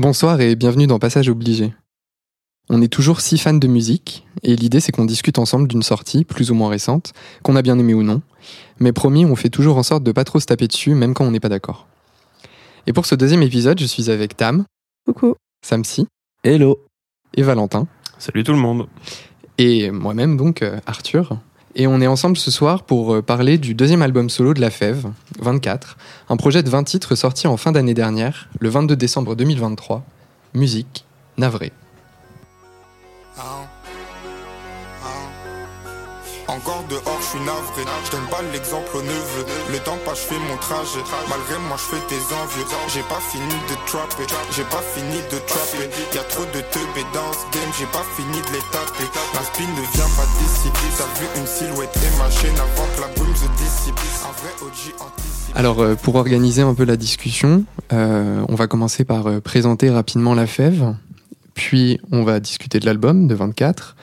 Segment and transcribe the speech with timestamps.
[0.00, 1.74] Bonsoir et bienvenue dans Passage obligé.
[2.68, 6.24] On est toujours si fans de musique, et l'idée c'est qu'on discute ensemble d'une sortie,
[6.24, 8.22] plus ou moins récente, qu'on a bien aimé ou non.
[8.78, 11.24] Mais promis, on fait toujours en sorte de pas trop se taper dessus, même quand
[11.24, 11.88] on n'est pas d'accord.
[12.86, 14.66] Et pour ce deuxième épisode, je suis avec Tam.
[15.04, 15.34] Coucou.
[15.66, 16.06] Samsi.
[16.44, 16.78] Hello.
[17.36, 17.88] Et Valentin.
[18.18, 18.86] Salut tout le monde.
[19.58, 21.40] Et moi-même donc, euh, Arthur.
[21.80, 24.68] Et on est ensemble ce soir pour euh, parler du deuxième album solo de La
[24.68, 25.06] Fève,
[25.38, 25.96] 24,
[26.28, 30.04] un projet de 20 titres sorti en fin d'année dernière, le 22 décembre 2023.
[30.54, 31.04] Musique,
[31.36, 31.70] navré.
[36.48, 37.84] Encore dehors, je suis navré.
[38.06, 39.44] Je donne pas l'exemple au neveu.
[39.68, 41.04] Le temps pas, je fais mon trajet.
[41.28, 42.64] Malgré moi, je fais des envieux.
[42.88, 44.24] J'ai pas fini de trapper.
[44.56, 45.84] J'ai pas fini de trapper.
[46.16, 47.68] Y'a trop de teubés dans ce game.
[47.76, 49.04] J'ai pas fini de les taper.
[49.36, 50.72] La spin ne vient pas d'ici.
[50.96, 54.00] T'as vu une silhouette et ma chaîne avant que la brume se dissipe.
[54.24, 54.96] Un vrai OG.
[55.54, 59.90] Alors, euh, pour organiser un peu la discussion, euh, on va commencer par euh, présenter
[59.90, 60.96] rapidement La Fève.
[61.52, 63.96] Puis, on va discuter de l'album de 24.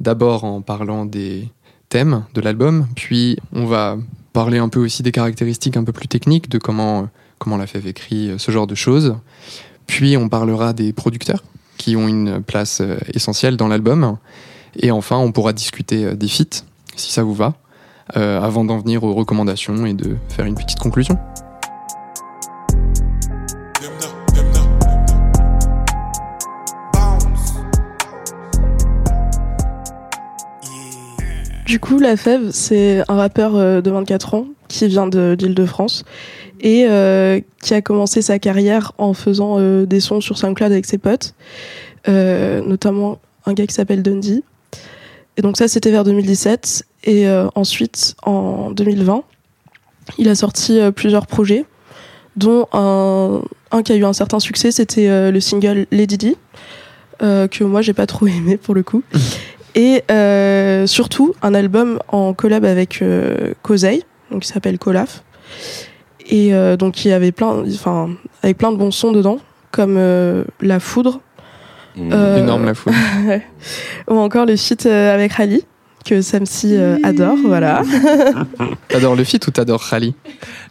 [0.00, 1.50] D'abord en parlant des
[1.90, 2.86] thèmes de l'album.
[2.96, 3.98] Puis, on va
[4.32, 7.86] parler un peu aussi des caractéristiques un peu plus techniques de comment, comment La Fève
[7.86, 9.16] écrit ce genre de choses.
[9.86, 11.42] Puis, on parlera des producteurs
[11.80, 14.18] qui ont une place euh, essentielle dans l'album.
[14.76, 17.54] Et enfin, on pourra discuter euh, des feats, si ça vous va,
[18.16, 21.18] euh, avant d'en venir aux recommandations et de faire une petite conclusion.
[31.70, 36.04] Du coup, La Fève, c'est un rappeur euh, de 24 ans qui vient de l'Île-de-France
[36.60, 40.84] et euh, qui a commencé sa carrière en faisant euh, des sons sur SoundCloud avec
[40.84, 41.36] ses potes,
[42.08, 44.42] notamment un gars qui s'appelle Dundee.
[45.36, 46.86] Et donc ça, c'était vers 2017.
[47.04, 49.22] Et ensuite, en 2020,
[50.18, 51.66] il a sorti plusieurs projets,
[52.34, 53.42] dont un,
[53.84, 56.36] qui a eu un certain succès, c'était le single Lady Di,
[57.20, 59.04] que moi, j'ai pas trop aimé pour le coup.
[59.74, 63.52] Et euh, surtout, un album en collab avec euh,
[64.30, 65.22] donc qui s'appelle Colaf.
[66.28, 68.10] Et euh, donc, il y avait plein, enfin,
[68.42, 69.38] avec plein de bons sons dedans,
[69.72, 71.20] comme euh, La Foudre,
[71.98, 72.92] Euh, Énorme la foule.
[74.08, 75.64] ou encore le feat euh, avec Rally,
[76.04, 77.82] que Samsi euh, adore, voilà.
[78.88, 80.14] T'adores le feat ou t'adores Rally?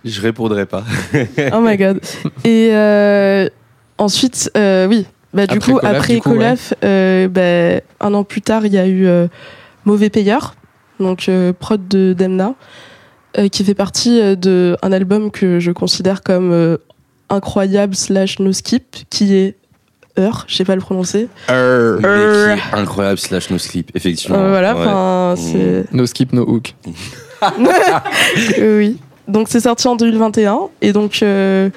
[0.05, 0.83] Je répondrai pas.
[1.53, 1.99] oh my god.
[2.45, 3.49] Et euh,
[3.97, 8.41] ensuite, euh, oui, bah, du Après coup, Colaf, après Colaf, euh, bah, un an plus
[8.41, 9.27] tard, il y a eu euh,
[9.85, 10.55] Mauvais Payeur,
[10.99, 12.55] donc euh, prod de Demna,
[13.37, 16.77] euh, qui fait partie euh, de un album que je considère comme euh,
[17.29, 19.55] incroyable slash no skip, qui est
[20.17, 21.29] Heure, je sais pas le prononcer.
[21.47, 24.37] Qui est incroyable slash no sleep, effectivement.
[24.39, 24.81] Euh, voilà, Ouais.
[24.85, 25.37] enfin, Mm.
[25.37, 26.73] c'est No skip, no hook.
[28.59, 28.97] Oui.
[29.27, 31.69] Donc c'est sorti en 2021 et donc euh,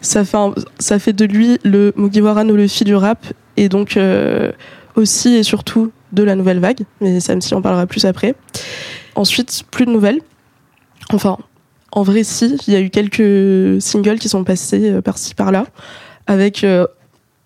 [0.00, 3.24] ça fait un- ça fait de lui le Mugiwara no Luffy du rap
[3.56, 4.52] et donc euh,
[4.96, 6.80] aussi et surtout de la nouvelle vague.
[7.00, 8.34] Mais Sam si en parlera plus après.
[9.14, 10.20] Ensuite plus de nouvelles.
[11.12, 11.36] Enfin
[11.92, 15.64] en vrai si il y a eu quelques singles qui sont passés euh, par-ci par-là
[16.26, 16.86] avec euh,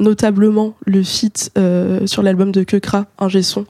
[0.01, 3.65] notablement le feat euh, sur l'album de Kekra un son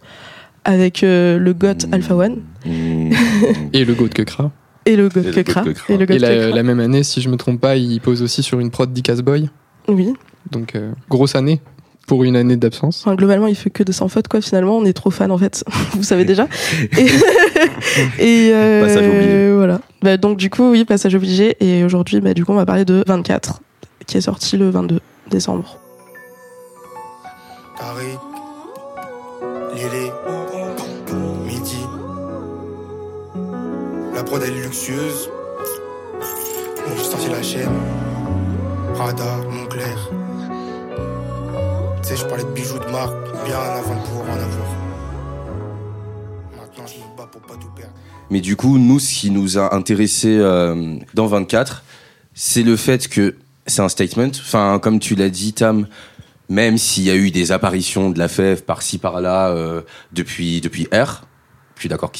[0.64, 1.94] avec euh, le goth Mm.
[1.94, 3.12] Alpha One Mm.
[3.74, 4.50] Et le Goat Kekra.
[4.86, 7.28] Et le goth Et le Kekra et le Et goth la, même année, si je
[7.28, 9.48] me trompe pas, il pose aussi sur une prod d'Icas Boy.
[9.88, 10.14] Oui.
[10.50, 11.60] Donc, euh, grosse année
[12.06, 13.00] pour une année d'absence.
[13.00, 14.40] Enfin, globalement, il fait que de sans faute, quoi.
[14.40, 15.64] Finalement, on est trop fan, en fait.
[15.92, 16.48] Vous savez déjà.
[16.98, 17.06] Et,
[18.18, 19.52] et, euh, Passage obligé.
[19.54, 19.80] Voilà.
[20.02, 21.56] Bah, donc, du coup, oui, passage obligé.
[21.60, 23.60] Et aujourd'hui, bah, du coup, on va parler de 24,
[24.06, 25.78] qui est sorti le 22 décembre.
[29.74, 30.12] Lélé,
[34.14, 35.28] La prod elle est luxueuse.
[36.86, 37.74] Donc j'ai sorti la chaîne.
[38.94, 40.10] Radar, Montclair.
[42.02, 43.12] Tu sais, je parlais de bijoux de marque,
[43.44, 44.68] bien avant de pouvoir en avoir.
[46.56, 47.92] Maintenant je me bats pour pas tout perdre.
[48.30, 51.82] Mais du coup, nous, ce qui nous a intéressé euh, dans 24,
[52.34, 53.34] c'est le fait que
[53.66, 54.28] c'est un statement.
[54.28, 55.88] Enfin, comme tu l'as dit, Tam,
[56.48, 59.82] même s'il y a eu des apparitions de la fève par-ci par-là euh,
[60.12, 61.22] depuis depuis R,
[61.74, 62.18] je suis d'accord que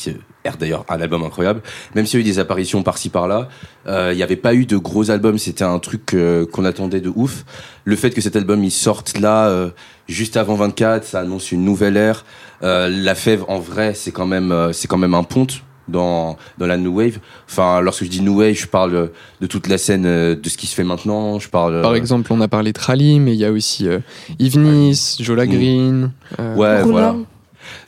[0.59, 1.63] d'ailleurs un album incroyable.
[1.95, 3.49] Même s'il y a eu des apparitions par-ci par-là,
[3.87, 5.39] euh, il n'y avait pas eu de gros albums.
[5.39, 7.45] C'était un truc euh, qu'on attendait de ouf.
[7.85, 9.71] Le fait que cet album il sorte là euh,
[10.09, 12.25] juste avant 24, ça annonce une nouvelle ère.
[12.63, 16.37] Euh, la fève en vrai, c'est quand même euh, c'est quand même un ponte dans
[16.59, 17.19] dans la new wave.
[17.51, 20.57] Enfin, lorsque je dis new wave, je parle de toute la scène euh, de ce
[20.57, 21.39] qui se fait maintenant.
[21.39, 21.83] Je parle.
[21.83, 23.99] Par exemple, on a parlé de Rally, mais il y a aussi euh,
[24.39, 25.47] Yves Nice, Jola.
[25.47, 26.11] Green.
[26.39, 27.17] euh, Ouais, voilà.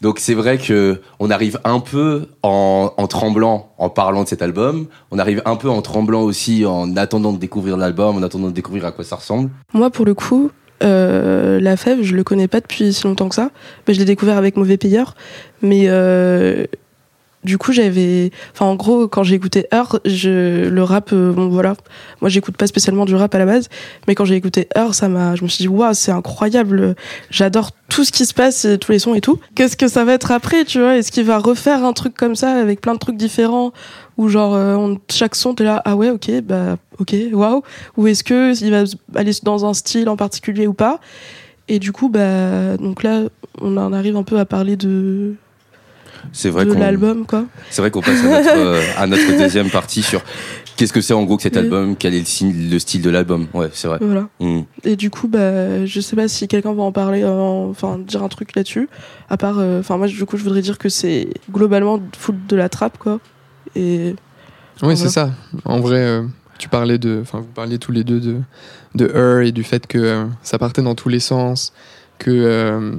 [0.00, 4.86] Donc c'est vrai que on arrive un peu en, tremblant en parlant de cet album.
[5.10, 8.52] On arrive un peu en tremblant aussi en attendant de découvrir l'album, en attendant de
[8.52, 9.50] découvrir à quoi ça ressemble.
[9.72, 10.50] Moi, pour le coup,
[10.82, 13.50] euh, La Fève, je le connais pas depuis si longtemps que ça.
[13.86, 15.14] Mais je l'ai découvert avec Mauvais Payeur.
[15.62, 16.64] Mais euh,
[17.46, 18.32] du coup, j'avais.
[18.52, 20.68] Enfin, en gros, quand j'ai écouté Heure, je...
[20.68, 21.76] le rap, euh, bon voilà.
[22.20, 23.68] Moi, j'écoute pas spécialement du rap à la base.
[24.06, 25.36] Mais quand j'ai écouté Heure, ça m'a.
[25.36, 26.96] Je me suis dit, waouh, c'est incroyable.
[27.30, 29.38] J'adore tout ce qui se passe, et tous les sons et tout.
[29.54, 30.96] Qu'est-ce que ça va être après, tu vois?
[30.96, 33.72] Est-ce qu'il va refaire un truc comme ça avec plein de trucs différents?
[34.18, 37.62] Ou genre, euh, chaque son, t'es là, ah ouais, ok, bah, ok, waouh.
[37.96, 38.84] Ou est-ce que il va
[39.14, 40.98] aller dans un style en particulier ou pas?
[41.68, 43.22] Et du coup, bah, donc là,
[43.60, 45.34] on en arrive un peu à parler de,
[46.32, 47.44] C'est vrai de qu'on l'album, quoi.
[47.70, 50.20] c'est vrai qu'on passe à notre, euh, à notre deuxième partie sur
[50.76, 51.60] qu'est-ce que c'est en gros que cet Oui.
[51.60, 53.46] album, quel est le, signe- le style de l'album.
[53.54, 53.98] Ouais, c'est vrai.
[54.00, 54.28] Voilà.
[54.40, 54.60] Mm.
[54.84, 57.30] Et du coup, bah, je sais pas si quelqu'un va en parler, euh,
[57.70, 58.88] enfin, dire un truc là-dessus.
[59.30, 62.56] À part, euh, enfin, moi, du coup, je voudrais dire que c'est globalement full de
[62.56, 63.18] la trappe, quoi.
[63.74, 64.14] Et
[64.82, 65.30] Oui, c'est ça.
[65.64, 66.22] En vrai, euh,
[66.58, 68.36] tu parlais de, enfin, vous parliez tous les deux de,
[68.94, 71.72] de Her et du fait que euh, ça partait dans tous les sens,
[72.18, 72.92] que, euh,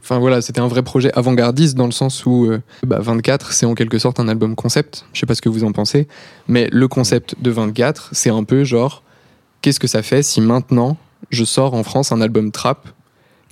[0.00, 3.66] enfin voilà, c'était un vrai projet avant-gardiste dans le sens où euh, bah, 24, c'est
[3.66, 5.04] en quelque sorte un album concept.
[5.12, 6.08] Je sais pas ce que vous en pensez,
[6.48, 9.02] mais le concept de 24, c'est un peu genre,
[9.62, 10.96] qu'est-ce que ça fait si maintenant
[11.30, 12.88] je sors en France un album trap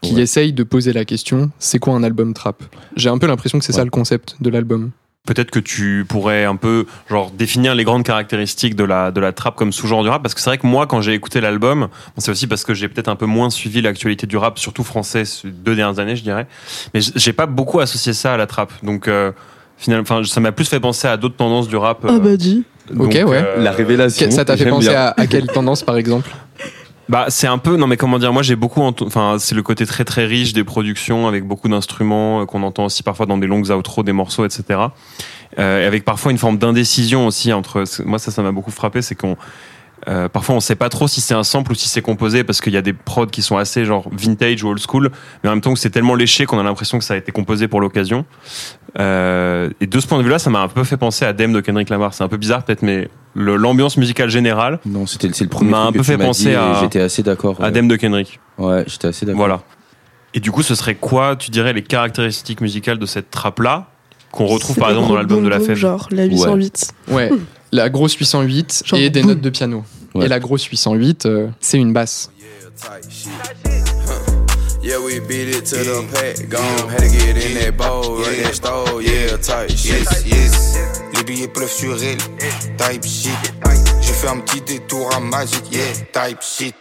[0.01, 0.23] qui Ouais.
[0.23, 2.63] essaye de poser la question, c'est quoi un album trap?
[2.97, 4.91] J'ai un peu l'impression que c'est ça le concept de l'album.
[5.27, 9.33] Peut-être que tu pourrais un peu genre définir les grandes caractéristiques de la de la
[9.33, 11.81] trap comme sous-genre du rap parce que c'est vrai que moi quand j'ai écouté l'album,
[11.81, 14.85] bon, c'est aussi parce que j'ai peut-être un peu moins suivi l'actualité du rap surtout
[14.85, 16.47] français ces deux dernières années, je dirais.
[16.95, 18.73] Mais j'ai pas beaucoup associé ça à la trap.
[18.83, 19.33] Donc euh,
[19.77, 21.99] finalement enfin ça m'a plus fait penser à d'autres tendances du rap.
[22.05, 22.65] ah euh, bah dis.
[22.91, 23.45] donc, Ok, ouais.
[23.59, 24.31] La révélation.
[24.31, 26.31] Ça t'a fait penser à quelle tendance par exemple?
[27.09, 29.87] Bah, c'est un peu, non mais comment dire, moi j'ai beaucoup, enfin c'est le côté
[29.87, 33.47] très très riche des productions avec beaucoup d'instruments euh, qu'on entend aussi parfois dans des
[33.47, 34.81] longues outros, des morceaux, etc.
[35.59, 39.01] Euh, et avec parfois une forme d'indécision aussi entre, moi ça ça m'a beaucoup frappé,
[39.01, 39.37] c'est qu'on
[40.09, 42.61] euh, parfois on sait pas trop si c'est un sample ou si c'est composé parce
[42.63, 45.11] qu'il y a des prods qui sont assez genre vintage ou old school,
[45.43, 47.31] mais en même temps que c'est tellement léché qu'on a l'impression que ça a été
[47.33, 48.25] composé pour l'occasion.
[48.99, 51.53] Euh, et de ce point de vue-là, ça m'a un peu fait penser à Dem
[51.53, 52.15] de Kendrick Lamar.
[52.15, 55.83] C'est un peu bizarre peut-être, mais l'ambiance musicale générale, Non, c'était c'est le premier m'a
[55.83, 57.63] un peu fait penser à- J'étais assez d'accord.
[57.63, 57.71] à.
[57.71, 58.41] Dem de Kendrick.
[58.57, 59.39] Ouais, j'étais assez d'accord.
[59.39, 59.61] Voilà.
[60.35, 63.89] Et du coup, ce serait quoi, tu dirais, les caractéristiques musicales de cette trappe-là
[64.31, 66.93] qu'on retrouve par exemple dans l'album de la fève Genre la 808.
[67.09, 67.31] Ouais,
[67.73, 69.31] la grosse 808 Genre et des boum.
[69.31, 69.85] notes de piano.
[70.15, 70.27] Ouais.
[70.27, 72.31] Et la grosse 808, euh, c'est une basse.
[72.79, 73.31] tight shit.
[74.07, 74.39] Huh.
[74.83, 76.49] Yeah, we beat it to the pack.
[76.49, 79.03] Gone, had to get in that bowl, in that stove.
[79.03, 80.05] Yeah, tight shit.
[80.05, 80.79] Yes, yes.
[81.15, 82.19] Les billets pleuvent sur elle.
[82.77, 83.33] Type shit.
[84.01, 85.63] J'ai fait un petit détour à Magic.
[85.73, 86.75] Yeah, type shit.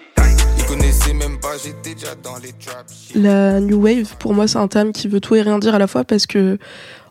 [3.15, 5.79] La new wave, pour moi, c'est un terme qui veut tout et rien dire à
[5.79, 6.57] la fois parce que,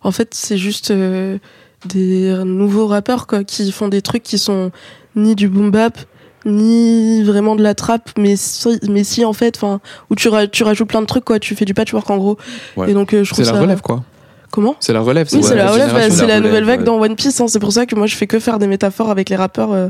[0.02, 1.38] en fait, c'est juste euh,
[1.86, 4.72] des nouveaux rappeurs quoi, qui font des trucs qui sont
[5.16, 5.98] ni du boom bap
[6.44, 9.80] ni vraiment de la trap, mais si, mais si en fait, enfin,
[10.10, 12.36] où tu, ra- tu rajoutes plein de trucs quoi, tu fais du patchwork en gros.
[12.76, 12.90] Ouais.
[12.90, 13.62] Et donc euh, je trouve C'est la ça.
[13.62, 14.04] relève, quoi.
[14.52, 14.76] Comment?
[14.78, 15.26] C'est la relève.
[15.32, 16.84] Oui, c'est la relève, bah, c'est la la nouvelle vague ouais.
[16.86, 17.40] dans One Piece.
[17.40, 19.72] hein, c'est pour ça que moi je fais que faire des métaphores avec les rappeurs
[19.72, 19.88] euh,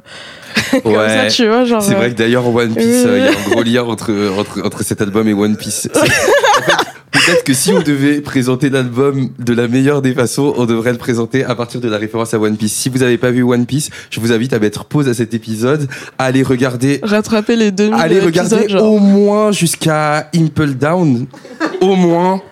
[0.82, 1.64] comme ça, tu vois.
[1.66, 3.82] Genre, C'est euh, vrai que d'ailleurs One Piece, euh, il y a un gros lien
[3.84, 5.88] entre, entre, entre cet album et One Piece.
[5.92, 6.22] C'est- en fait,
[7.24, 10.98] Peut-être que si on devait présenter l'album de la meilleure des façons, on devrait le
[10.98, 12.72] présenter à partir de la référence à One Piece.
[12.74, 15.32] Si vous n'avez pas vu One Piece, je vous invite à mettre pause à cet
[15.34, 18.92] épisode, à aller regarder, rattraper les 2000 allez regarder épisodes, genre.
[18.92, 21.26] au moins jusqu'à Impel Down,
[21.80, 22.42] au moins,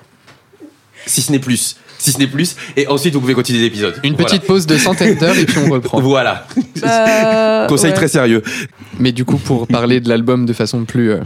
[1.06, 3.94] si ce n'est plus, si ce n'est plus, et ensuite vous pouvez continuer l'épisode.
[4.02, 4.24] Une Voilà.
[4.28, 6.00] petite pause de centaines d'heures et puis on reprend.
[6.02, 6.46] Voilà.
[6.80, 7.96] Bah, Conseil ouais.
[7.96, 8.42] très sérieux.
[8.98, 11.18] Mais du coup, pour parler de l'album de façon plus, euh,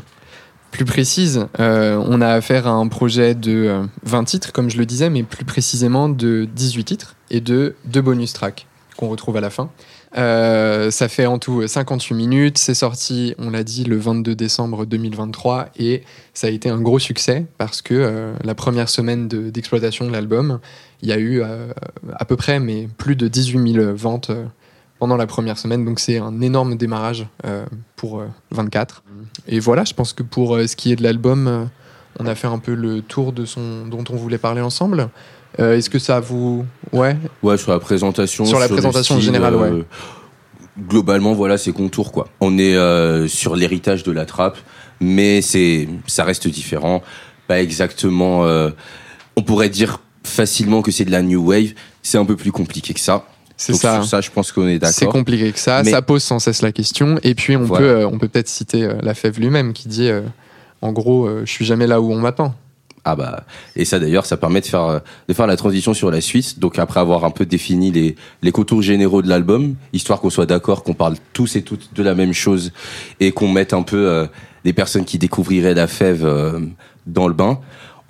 [0.79, 4.79] plus précise, euh, on a affaire à un projet de euh, 20 titres, comme je
[4.79, 9.37] le disais, mais plus précisément de 18 titres et de deux bonus tracks qu'on retrouve
[9.37, 9.71] à la fin.
[10.17, 12.59] Euh, ça fait en tout 58 minutes.
[12.59, 17.01] C'est sorti, on l'a dit, le 22 décembre 2023 et ça a été un gros
[17.01, 20.61] succès parce que euh, la première semaine de- d'exploitation de, l'album,
[21.03, 21.73] il y a eu euh,
[22.15, 24.45] à peu près, mais plus de 18 000 ventes euh,
[24.99, 25.85] pendant la première semaine.
[25.85, 27.65] Donc c'est un énorme démarrage euh,
[27.97, 29.03] pour euh, 24.
[29.47, 31.69] Et voilà, je pense que pour euh, ce qui est de l'album,
[32.19, 35.09] on a fait un peu le tour de son dont on voulait parler ensemble.
[35.57, 36.65] Est-ce que ça vous...
[36.93, 38.45] Ouais, Ouais, sur la présentation.
[38.45, 39.71] Sur la présentation style, générale, ouais.
[39.71, 39.85] euh,
[40.89, 42.29] Globalement, voilà, c'est contours, quoi.
[42.41, 42.77] On est
[43.29, 44.59] sur l'héritage de la trappe,
[45.01, 47.03] mais c'est, ça reste différent.
[47.49, 48.47] Pas exactement.
[49.37, 51.73] on pourrait dire facilement que c'est de la new wave.
[52.03, 53.27] C'est un peu plus compliqué que ça.
[53.59, 53.97] C'est ça.
[53.97, 55.13] Sur ça, je pense qu'on est C'est d'accord.
[55.13, 55.83] compliqué que ça.
[55.85, 57.19] Mais- Ça pose sans cesse la question.
[57.23, 57.85] Et puis on Voilà.
[57.87, 60.23] peut, euh, on peut peut-être citer euh, la Fève lui-même qui dit, euh,
[60.81, 62.55] en gros, euh, je suis jamais là où on m'attend.
[63.05, 66.21] Ah bah et ça d'ailleurs ça permet de faire de faire la transition sur la
[66.21, 70.29] suite donc après avoir un peu défini les les contours généraux de l'album histoire qu'on
[70.29, 72.71] soit d'accord qu'on parle tous et toutes de la même chose
[73.21, 74.27] et qu'on mette un peu euh,
[74.65, 76.61] les personnes qui découvriraient la fève euh,
[77.07, 77.61] dans le bain,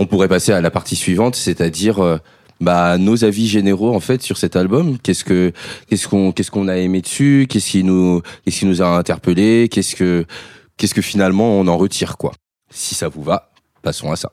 [0.00, 2.16] on pourrait passer à la partie suivante, c'est-à-dire euh,
[2.60, 4.98] bah nos avis généraux en fait sur cet album.
[4.98, 5.52] Qu'est-ce que
[5.88, 7.46] qu'est-ce qu'on qu'est-ce qu'on a aimé dessus?
[7.48, 9.68] Qu'est-ce qui nous qu'est-ce qui nous a interpellé?
[9.70, 10.24] Qu'est-ce que
[10.76, 12.32] qu'est-ce que finalement on en retire quoi?
[12.70, 13.50] Si ça vous va,
[13.82, 14.32] passons à ça.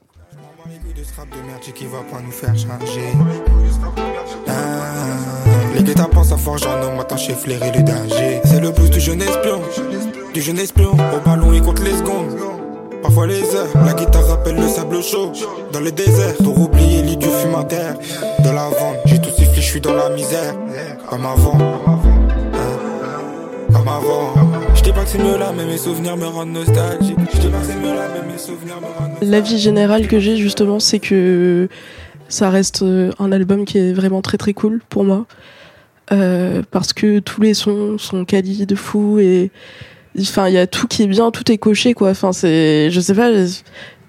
[5.76, 8.42] les guet-apens, ça forge un homme attaché, flairer le danger.
[8.46, 9.62] C'est le blues du jeune espion,
[10.34, 10.92] du jeune espion.
[10.94, 12.65] Au ballon, il compte les secondes.
[13.06, 15.32] Parfois les heures, la guitare rappelle le sable chaud.
[15.72, 18.00] Dans le désert, pour oublier l'idiot fumateur.
[18.40, 20.56] De la vente, j'ai tout sifflé, je suis dans la misère.
[21.08, 22.00] Comme avant, Hein,
[23.72, 24.34] comme avant.
[24.74, 27.16] Je pas que mieux là, mais mes souvenirs me rendent nostalgique.
[27.32, 29.32] Je pas que mieux là, mais mes souvenirs me rendent nostalgique.
[29.32, 31.70] L'avis général que j'ai justement, c'est que
[32.28, 35.28] ça reste euh, un album qui est vraiment très très cool pour moi.
[36.12, 39.52] Euh, parce que tous les sons sont quali de fou et
[40.20, 42.10] enfin il y a tout qui est bien, tout est coché quoi.
[42.10, 43.32] Enfin c'est, je sais pas,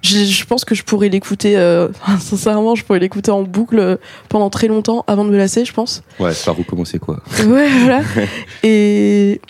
[0.03, 1.57] je, je pense que je pourrais l'écouter.
[1.57, 1.89] euh,
[2.21, 3.97] sincèrement, je pourrais l'écouter en boucle euh,
[4.29, 6.03] pendant très longtemps avant de me lasser, je pense.
[6.19, 8.03] Ouais, par où commencer quoi Ouais, voilà.
[8.63, 9.41] Et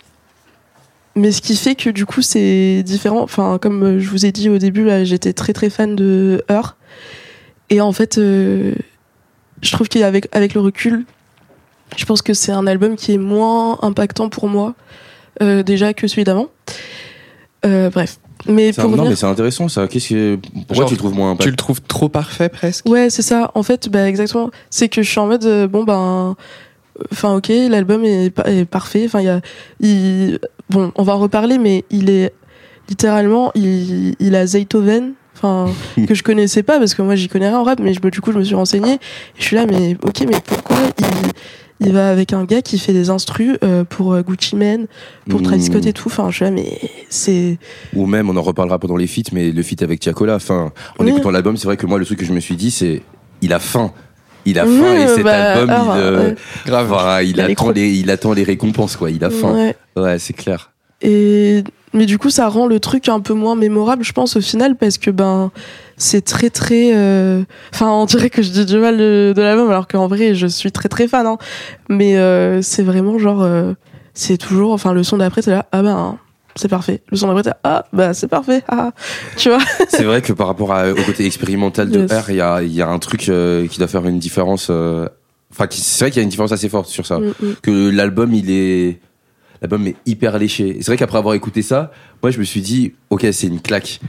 [1.15, 3.21] mais ce qui fait que du coup c'est différent.
[3.21, 6.43] Enfin, comme euh, je vous ai dit au début, là, j'étais très très fan de
[6.49, 6.75] Heur.
[7.69, 8.73] Et en fait, euh,
[9.61, 11.05] je trouve qu'avec avec le recul,
[11.97, 14.75] je pense que c'est un album qui est moins impactant pour moi
[15.41, 16.47] euh, déjà que celui d'avant.
[17.65, 18.17] Euh, bref.
[18.47, 19.87] Mais pour un- Non mais c'est intéressant ça.
[19.87, 20.35] Qu'est-ce que
[20.67, 22.87] pourquoi Genre, tu le trouves moins Tu le trouves trop parfait presque?
[22.87, 23.51] Ouais, c'est ça.
[23.55, 24.51] En fait, bah, exactement.
[24.69, 26.35] C'est que je suis en mode, euh, bon, ben.
[27.11, 29.03] Enfin, ok, l'album est, pa- est parfait.
[29.05, 29.41] Enfin, il y a.
[29.79, 30.39] il-
[30.69, 32.33] bon, on va en reparler, mais il est.
[32.89, 35.13] Littéralement, il, il a Zaytoven.
[35.35, 35.67] Enfin,
[36.07, 38.09] que je connaissais pas parce que moi j'y connais rien en rap, mais je, me-
[38.09, 38.93] du coup je me suis renseigné.
[38.93, 38.99] Et
[39.37, 41.05] je suis là, mais ok, mais pourquoi il,
[41.79, 44.87] il va avec un gars qui fait des instrus euh, pour euh, Gucci Mane,
[45.29, 46.07] pour Travis Scott et tout.
[46.07, 46.79] Enfin, je suis là, mais
[47.09, 47.57] c'est.
[47.95, 50.35] Ou même, on en reparlera pendant les feats, mais le feat avec Tiakola.
[50.35, 51.11] Enfin, en Oui.
[51.11, 53.03] écoutant l'album, c'est vrai que moi, le truc que je me suis dit, c'est,
[53.41, 53.91] il a faim.
[54.45, 56.35] Il a faim et cet bah, album, alors, il, euh, ouais.
[56.65, 56.87] Grave.
[56.87, 59.11] voilà, il attend les, il attend les récompenses, quoi.
[59.11, 59.53] Il a faim.
[59.53, 59.75] Ouais.
[60.01, 60.71] Ouais, c'est clair.
[61.01, 64.41] Et mais du coup, ça rend le truc un peu moins mémorable, je pense, au
[64.41, 65.51] final, parce que ben
[65.97, 66.91] c'est très très.
[66.95, 70.35] euh, Enfin, on dirait que je dis du mal de, de l'album, alors qu'en vrai,
[70.35, 71.25] je suis très très fan.
[71.25, 71.37] hein.
[71.89, 73.73] Mais euh, c'est vraiment genre, euh,
[74.13, 76.17] c'est toujours, enfin, le son d'après, c'est là, ah ben.
[76.59, 77.03] C'est parfait.
[77.11, 78.63] Le son d'après, t'es là, ah, bah, c'est parfait.
[78.67, 78.91] Ah,
[79.37, 79.59] tu vois?
[79.89, 82.11] C'est vrai que par rapport à- au côté expérimental de Yes.
[82.11, 84.71] R, il y a, il y a un truc qui doit faire une différence.
[85.51, 87.19] Enfin, c'est vrai qu'il y a une différence assez forte sur ça.
[87.19, 87.53] Mm, mm.
[87.61, 88.99] Que l'album, il est,
[89.61, 90.77] l'album est hyper léché.
[90.79, 91.91] C'est vrai qu'après avoir écouté ça,
[92.23, 93.99] moi, je me suis dit, ok, c'est une claque.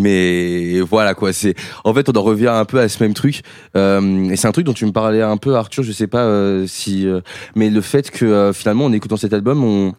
[0.00, 1.54] Mais voilà quoi, c'est
[1.84, 3.42] en fait on en revient un peu à ce même truc.
[3.76, 5.82] Euh, et c'est un truc dont tu me parlais un peu, Arthur.
[5.82, 7.20] Je sais pas euh, si, euh,
[7.54, 9.94] mais le fait que finalement en écoutant cet album, on,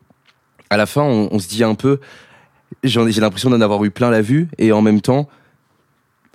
[0.69, 1.99] à la fin, on, on se dit un peu,
[2.83, 5.29] j'ai l'impression d'en avoir eu plein la vue et en même temps,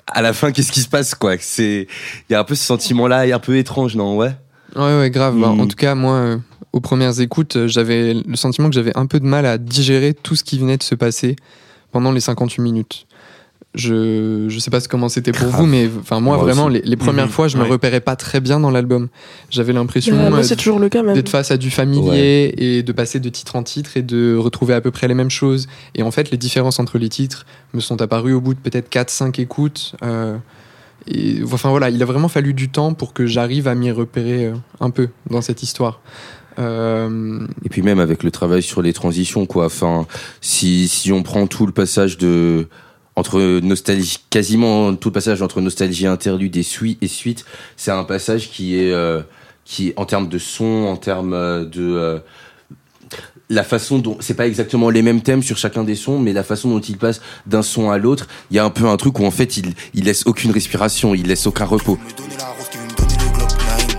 [0.06, 1.34] à la fin, qu'est-ce qui se passe quoi?
[1.40, 1.88] C'est,
[2.28, 4.16] il y a un peu ce sentiment-là, un peu étrange, non?
[4.16, 4.32] Ouais.
[4.76, 5.36] Ouais, ouais, grave.
[5.38, 5.60] Bah, Mm.
[5.60, 6.38] En tout cas, moi,
[6.72, 10.36] aux premières écoutes, j'avais le sentiment que j'avais un peu de mal à digérer tout
[10.36, 11.36] ce qui venait de se passer
[11.90, 13.06] pendant les 58 minutes.
[13.76, 15.60] Je, je sais pas comment c'était pour Grave.
[15.60, 17.68] vous, mais enfin moi, Moi vraiment, les, les premières Mhm, fois, je me ouais.
[17.68, 19.08] repérais pas très bien dans l'album.
[19.50, 21.14] J'avais l'impression Euh, moi, c'est toujours le cas, même.
[21.14, 24.72] d'être face à du familier et de passer de titre en titre et de retrouver
[24.74, 25.66] à peu près les mêmes choses.
[25.94, 28.88] Et en fait, les différences entre les titres me sont apparues au bout de peut-être
[28.90, 29.94] 4-5 écoutes.
[30.02, 30.36] euh,
[31.08, 34.46] et enfin voilà, il a vraiment fallu du temps pour que j'arrive à m'y repérer
[34.46, 36.00] euh, un peu dans cette histoire.
[36.58, 39.66] Euh, Et puis même avec le travail sur les transitions, quoi.
[39.66, 40.06] Enfin,
[40.40, 42.66] si, si on prend tout le passage de
[43.16, 47.46] entre nostalgie, quasiment tout le passage entre nostalgie interlude et suite, et suite,
[47.76, 49.22] c'est un passage qui est euh,
[49.64, 52.18] qui est en termes de son, en termes euh, de euh,
[53.48, 56.42] la façon dont c'est pas exactement les mêmes thèmes sur chacun des sons, mais la
[56.42, 59.18] façon dont il passe d'un son à l'autre, il y a un peu un truc
[59.18, 61.98] où en fait il il laisse aucune respiration, il laisse aucun repos.
[62.06, 63.96] Me donner la rose qui veut me donner le Glock 9.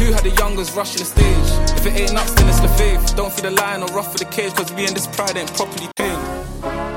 [0.00, 1.76] Who had the youngest rushing the stage?
[1.76, 3.16] If it ain't us, then it's the faith.
[3.16, 5.52] Don't feed the lion or rough for the cage, cause we in this pride ain't
[5.54, 6.93] properly tamed.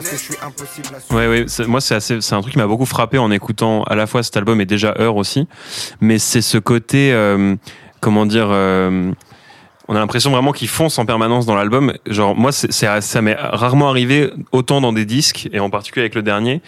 [0.00, 0.40] Laisse maquille.
[1.10, 1.66] Ouais, ouais.
[1.66, 4.36] Moi, c'est c'est un truc qui m'a beaucoup frappé en écoutant à la fois cet
[4.36, 5.48] album et déjà Heure aussi.
[6.00, 7.56] Mais c'est ce côté, euh,
[8.00, 9.10] comment dire, euh,
[9.88, 11.94] on a l'impression vraiment qu'il fonce en permanence dans l'album.
[12.06, 16.14] Genre, moi, c'est- ça m'est rarement arrivé autant dans des disques et en particulier avec
[16.14, 16.60] le dernier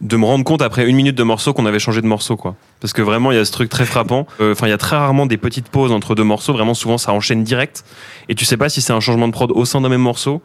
[0.00, 2.56] de me rendre compte après une minute de morceau qu'on avait changé de morceau quoi
[2.80, 4.78] parce que vraiment il y a ce truc très frappant Euh, enfin il y a
[4.78, 7.84] très rarement des petites pauses entre deux morceaux vraiment souvent ça enchaîne direct
[8.28, 10.42] et tu sais pas si c'est un changement de prod au sein d'un même morceau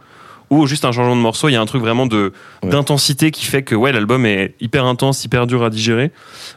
[0.51, 1.47] ou juste un changement de morceau.
[1.47, 2.69] Il y a un truc vraiment de Ouais.
[2.71, 6.11] d'intensité qui fait que ouais, l'album est hyper intense, hyper dur à digérer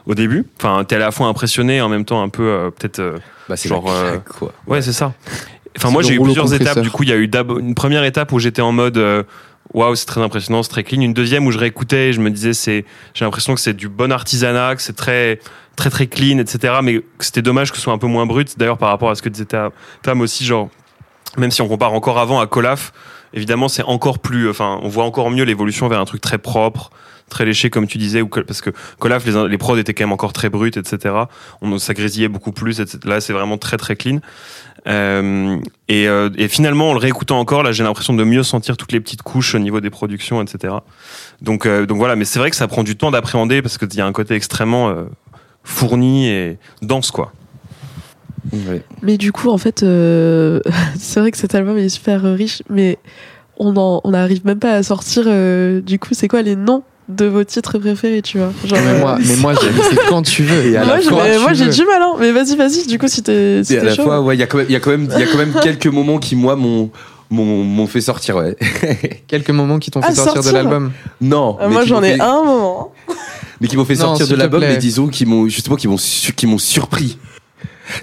[0.07, 0.47] au début.
[0.59, 2.97] Enfin, t'es à la fois impressionné et en même temps un peu euh, peut-être.
[2.97, 3.83] euh, Bah, Genre,
[4.39, 4.51] quoi.
[4.65, 5.13] Ouais, c'est ça.
[5.77, 6.79] Enfin, moi, j'ai eu plusieurs étapes.
[6.79, 8.97] Du coup, il y a eu une première étape où j'étais en mode
[9.73, 11.01] waouh, c'est très impressionnant, c'est très clean.
[11.01, 13.89] Une deuxième où je réécoutais et je me disais, c'est, j'ai l'impression que c'est du
[13.89, 15.39] bon artisanat, que c'est très,
[15.75, 16.75] très, très clean, etc.
[16.83, 18.57] Mais c'était dommage que ce soit un peu moins brut.
[18.57, 20.69] D'ailleurs, par rapport à ce que disait ta Tam aussi, genre,
[21.37, 22.93] même si on compare encore avant à Colaf,
[23.33, 26.91] évidemment, c'est encore plus, enfin, on voit encore mieux l'évolution vers un truc très propre,
[27.29, 30.11] très léché, comme tu disais, ou parce que Colaf, les, les prods étaient quand même
[30.13, 31.15] encore très bruts, etc.
[31.61, 32.79] On, ça grésillait beaucoup plus.
[32.79, 32.99] etc.
[33.05, 34.19] Là, c'est vraiment très, très clean.
[34.85, 38.75] Euh, et, euh, et finalement, en le réécoutant encore, là, j'ai l'impression de mieux sentir
[38.77, 40.73] toutes les petites couches au niveau des productions, etc.
[41.41, 42.15] Donc, euh, donc voilà.
[42.15, 44.35] Mais c'est vrai que ça prend du temps d'appréhender parce qu'il y a un côté
[44.35, 45.03] extrêmement euh,
[45.63, 47.31] fourni et dense, quoi.
[49.01, 50.59] Mais du coup, en fait, euh,
[50.99, 52.99] c'est vrai que cet album est super riche, mais
[53.57, 55.23] on en- on n'arrive même pas à sortir.
[55.27, 58.91] euh, du coup, c'est quoi les noms de vos titres préférés, tu vois Genre, Mais
[58.91, 60.65] euh, moi, mais moi j'ai- c'est quand tu veux.
[60.71, 62.13] Et à moi, la j'ai- du mal, hein.
[62.19, 62.87] Mais vas-y, vas-y.
[62.87, 64.03] Du coup, si t'es si Et à la chaud.
[64.03, 65.27] fois, ouais, il y a quand même, il y a quand même, il y a
[65.27, 66.89] quand même quelques moments qui, moi, m'ont,
[67.29, 68.55] m'ont, m'ont fait sortir, ouais.
[69.27, 70.91] Quelques moments qui t'ont fait Ah, sortir, de l'album.
[71.21, 71.57] Non.
[71.61, 72.93] Euh, moi, j'en ai fait- un moment.
[73.59, 75.97] Mais qui m'ont fait Non, sortir de l'album, mais disons, qui m'ont, justement, qui m'ont,
[75.97, 77.17] su- qui m'ont surpris.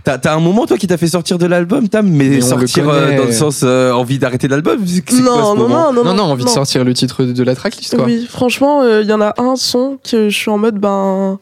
[0.05, 2.85] T'as, t'as un moment, toi, qui t'a fait sortir de l'album, Tam, mais, Mais sortir
[2.85, 6.05] le euh, dans le sens euh, envie d'arrêter l'album Non, ce non, moment non, non,
[6.05, 8.05] Non, non, envie de sortir le titre de la tracklist, quoi.
[8.05, 11.39] Oui, franchement, il y en a un son que je suis en mode, ben,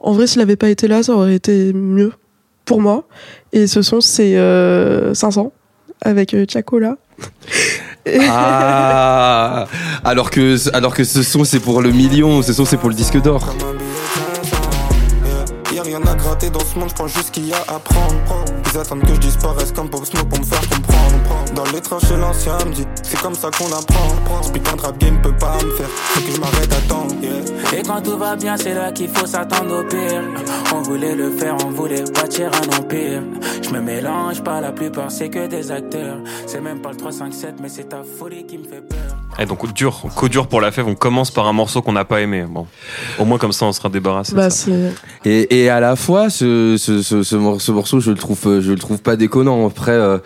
[0.00, 2.12] en vrai, s'il avait pas été là, ça aurait été mieux
[2.64, 3.04] pour moi.
[3.52, 5.52] Et ce son, c'est euh, 500
[6.02, 6.96] avec euh, Chacola.
[8.32, 9.66] Ah
[10.04, 12.94] alors que, alors que ce son, c'est pour le million, ce son, c'est pour le
[12.94, 13.54] disque d'or.
[15.90, 18.14] Rien à gratter dans ce monde, je prends juste ce qu'il y a à prendre.
[18.72, 21.54] Ils attendent que je disparaisse comme Pop Smoke pour me faire comprendre.
[21.54, 24.42] Dans les tranchées, l'ancien me dit, c'est comme ça qu'on apprend.
[24.42, 27.08] Ce putain de rap game peut pas me faire, faut que je m'arrête à temps.
[27.76, 30.22] Et quand tout va bien, c'est là qu'il faut s'attendre au pire.
[30.72, 33.22] On voulait le faire, on voulait bâtir un empire.
[33.60, 36.18] Je me mélange pas, la plupart c'est que des acteurs.
[36.46, 39.19] C'est même pas le 357, mais c'est ta folie qui me fait peur.
[39.38, 42.04] Et donc, dur, coup dur pour la fève, on commence par un morceau qu'on n'a
[42.04, 42.44] pas aimé.
[42.48, 42.66] Bon,
[43.18, 44.50] au moins comme ça, on sera débarrassé bah.
[45.24, 48.60] Et, et à la fois, ce, ce, ce, ce mor- ce morceau, je le trouve,
[48.60, 49.66] je le trouve pas déconnant.
[49.66, 50.18] Après, euh,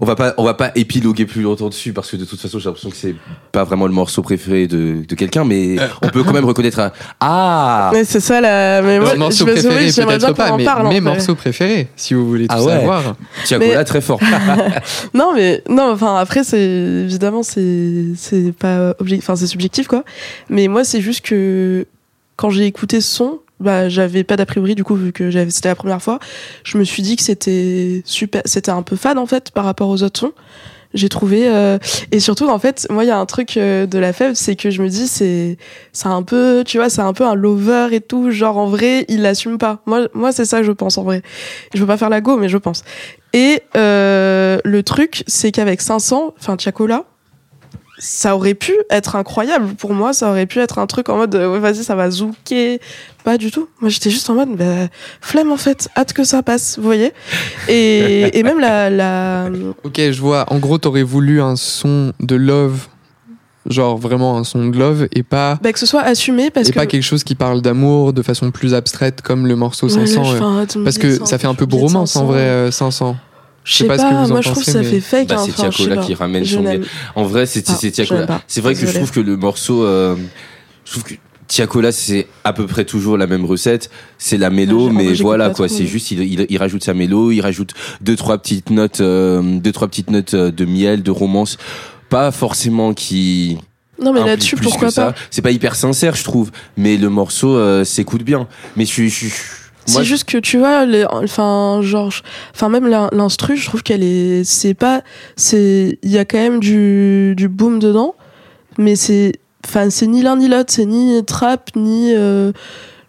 [0.00, 2.58] on va pas, on va pas épiloguer plus longtemps dessus parce que de toute façon,
[2.58, 3.14] j'ai l'impression que c'est
[3.52, 6.92] pas vraiment le morceau préféré de, de quelqu'un, mais on peut quand même reconnaître un
[7.20, 7.90] ah.
[7.92, 8.80] Mais c'est ça la.
[8.82, 10.86] Mais moi, morceau je préféré, j'aimerais bien peut-être qu'on pas, en mais parle.
[10.86, 11.00] en mes fait.
[11.02, 12.72] morceaux préférés, si vous voulez tout Ah ouais.
[12.72, 13.14] savoir.
[13.44, 14.20] Tiagola Mais- très fort.
[15.14, 20.04] Non, mais non, enfin après c'est évidemment c'est c'est pas objectif, enfin c'est subjectif quoi.
[20.48, 21.86] Mais moi c'est juste que
[22.36, 25.68] quand j'ai écouté ce son, bah j'avais pas d'a priori du coup vu que c'était
[25.68, 26.18] la première fois,
[26.64, 29.88] je me suis dit que c'était super, c'était un peu fade en fait par rapport
[29.88, 30.32] aux autres sons.
[30.92, 31.78] J'ai trouvé euh,
[32.10, 34.56] et surtout en fait moi il y a un truc euh, de la fève c'est
[34.56, 35.56] que je me dis c'est
[35.92, 39.04] c'est un peu tu vois c'est un peu un lover et tout genre en vrai
[39.08, 39.82] il l'assume pas.
[39.86, 41.22] Moi moi c'est ça je pense en vrai.
[41.74, 42.82] Je veux pas faire la go mais je pense.
[43.32, 47.04] Et euh, le truc, c'est qu'avec 500, enfin Chacola,
[48.02, 49.74] ça aurait pu être incroyable.
[49.74, 52.10] Pour moi, ça aurait pu être un truc en mode, euh, ouais, vas-y, ça va
[52.10, 52.80] zouker.
[53.24, 53.68] Pas du tout.
[53.80, 54.88] Moi, j'étais juste en mode, bah,
[55.20, 57.12] flemme en fait, hâte que ça passe, vous voyez.
[57.68, 59.50] Et, et même la, la,
[59.84, 60.46] Ok, je vois.
[60.52, 62.86] En gros, t'aurais voulu un son de love,
[63.66, 66.72] genre vraiment un son de love, et pas, bah, que ce soit assumé parce et
[66.72, 66.78] que.
[66.78, 70.06] pas quelque chose qui parle d'amour de façon plus abstraite comme le morceau Ouais, là,
[70.06, 70.24] 500.
[70.24, 70.38] je ouais.
[70.38, 72.24] fais un- tu me Parce que ça, fait un peu bromance en 500.
[72.26, 73.16] vrai, euh, 500.
[73.64, 75.28] Je sais pas pas, ce que vous en moi je trouve que ça fait fake.
[75.28, 78.40] Bah, hein, c'est enfin, Tiakola qui ramène Je son n'aime- En vrai, c'est Ah, Tiakola.
[78.46, 80.16] C'est vrai que je trouve que le morceau, euh,
[80.84, 81.14] je trouve que
[81.46, 83.90] Tiakola, c'est à peu près toujours la même recette.
[84.18, 85.68] C'est la mélo, Ah, mais voilà quoi.
[85.68, 89.42] C'est juste, il, il, il rajoute sa mélo, il rajoute deux trois petites notes, euh,
[89.58, 91.58] deux trois petites notes euh, de miel, de romance.
[92.08, 93.58] Pas forcément qui.
[94.02, 95.12] Non, mais là-dessus, plus pourquoi que ça.
[95.12, 95.18] pas?
[95.30, 96.50] C'est pas hyper sincère, je trouve.
[96.78, 98.48] Mais le morceau euh, s'écoute bien.
[98.76, 99.32] Mais je suis.
[99.86, 102.10] C'est juste que tu vois, les- enfin, genre,
[102.54, 105.02] enfin, même l'in- l'instru, je trouve qu'elle est, c'est pas,
[105.36, 108.14] c'est, il y a quand même du, du boom dedans,
[108.78, 109.32] mais c'est,
[109.66, 112.52] enfin, c'est ni l'un ni l'autre, c'est ni trap, ni, euh,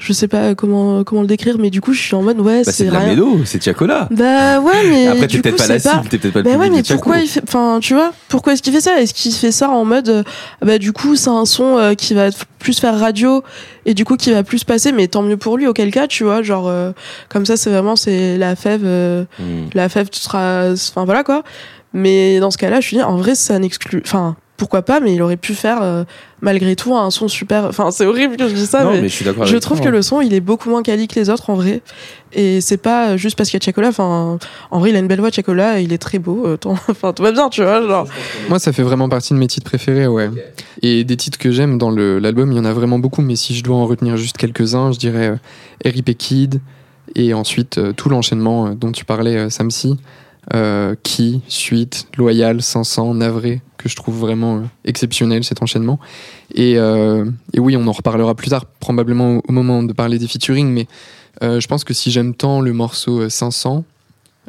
[0.01, 2.63] je sais pas comment, comment le décrire, mais du coup, je suis en mode, ouais,
[2.65, 4.07] bah, c'est de la mélo, c'est Tiakola.
[4.09, 6.69] Bah ouais, mais Après, t'es peut-être pas la cible, t'es peut-être pas le Bah ouais,
[6.71, 8.99] mais pourquoi il fait, enfin, tu vois, pourquoi est-ce qu'il fait ça?
[8.99, 10.23] Est-ce qu'il fait ça en mode, euh,
[10.65, 13.43] bah du coup, c'est un son euh, qui va plus faire radio
[13.85, 15.67] et du coup qui va plus passer, mais tant mieux pour lui.
[15.67, 16.91] Auquel cas, tu vois, genre euh,
[17.29, 19.67] comme ça, c'est vraiment c'est la fève, euh, Hmm.
[19.73, 21.43] la fève, tu seras, enfin voilà quoi.
[21.93, 24.35] Mais dans ce cas-là, je suis dit, en vrai, ça n'exclut, enfin.
[24.61, 26.03] Pourquoi pas, mais il aurait pu faire euh,
[26.39, 27.65] malgré tout un son super.
[27.65, 29.25] Enfin, c'est horrible que je dis ça, non, mais, mais je suis
[29.59, 29.91] trouve toi, que hein.
[29.91, 31.81] le son il est beaucoup moins quali que les autres en vrai.
[32.33, 33.87] Et c'est pas juste parce qu'il y a Chacola.
[33.87, 34.37] Enfin,
[34.69, 36.45] en vrai, il a une belle voix, Chacola, et il est très beau.
[36.45, 36.57] euh,
[36.89, 37.81] Enfin, tout va bien, tu vois.
[37.85, 38.07] Genre.
[38.49, 40.29] Moi, ça fait vraiment partie de mes titres préférés, ouais.
[40.83, 43.35] Et des titres que j'aime dans le- l'album, il y en a vraiment beaucoup, mais
[43.35, 45.29] si je dois en retenir juste quelques-uns, je dirais
[45.85, 46.13] euh, R.I.P.
[46.13, 46.61] Kid,
[47.15, 49.97] et ensuite euh, tout l'enchaînement euh, dont tu parlais, euh, Samsi,
[50.53, 55.99] euh, Qui, Suite, Loyal, 500, Navré, que je trouve vraiment euh, exceptionnel cet enchaînement.
[56.53, 60.27] Et, euh, et oui, on en reparlera plus tard, probablement au, moment de parler des
[60.27, 60.87] featuring, mais
[61.43, 63.83] euh, je pense que si j'aime tant le morceau euh, 500,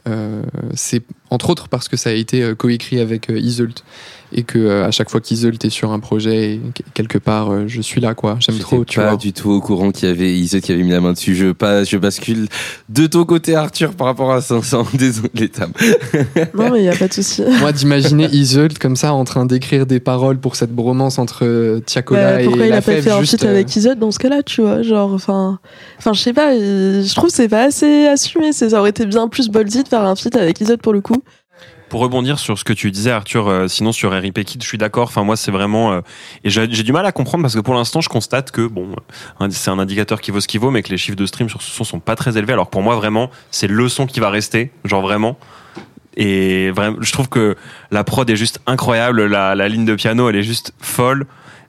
[0.09, 0.43] euh,
[0.75, 3.85] c'est entre autres parce que ça a été coécrit avec Iseult
[4.35, 7.53] et que euh, à chaque fois qu'Iseult est sur un projet et que- quelque part
[7.53, 10.09] euh, je suis là quoi j'aime trop tu pas vois du tout au courant qu'il
[10.09, 11.35] y avait Iso qui avait mis la main dessus.
[11.35, 12.49] Je, pas, je bascule
[12.89, 14.87] de ton côté, Arthur, par rapport à 500.
[14.95, 15.73] Désolé, Tam.
[16.55, 17.43] Non, mais il y a pas de souci.
[17.61, 21.81] moi d'imaginer Iseult comme ça en train d'écrire des paroles pour cette bromance entre euh,
[21.81, 24.43] Tiakola Bah, et pourquoi il a pas fait un feat avec Izod dans ce cas-là,
[24.43, 25.59] tu vois Genre, enfin,
[25.99, 26.55] enfin, je sais pas.
[26.55, 28.53] Je trouve que c'est pas assez assumé.
[28.53, 31.01] c'est- Ça aurait été bien plus ballsy de faire un feat avec Izod pour le
[31.01, 31.23] coup.
[31.93, 34.79] Pour rebondir sur ce que tu disais, Arthur, euh, sinon sur RIP Kid, je suis
[34.79, 35.09] d'accord.
[35.09, 35.93] Enfin, moi, c'est vraiment.
[35.93, 36.01] euh,
[36.43, 38.97] et j'ai du mal à comprendre parce que pour l'instant, je constate que, bon,
[39.43, 41.51] euh, c'est un indicateur qui vaut ce qu'il vaut, mais que les chiffres de stream
[41.51, 42.55] sur ce son sont pas très élevés.
[42.55, 44.71] Alors pour moi, vraiment, c'est le son qui va rester.
[44.87, 45.37] Genre vraiment.
[46.17, 47.57] Et vraiment, je trouve que
[47.91, 49.27] la prod est juste incroyable.
[49.27, 51.27] La, ligne de piano, elle est juste folle.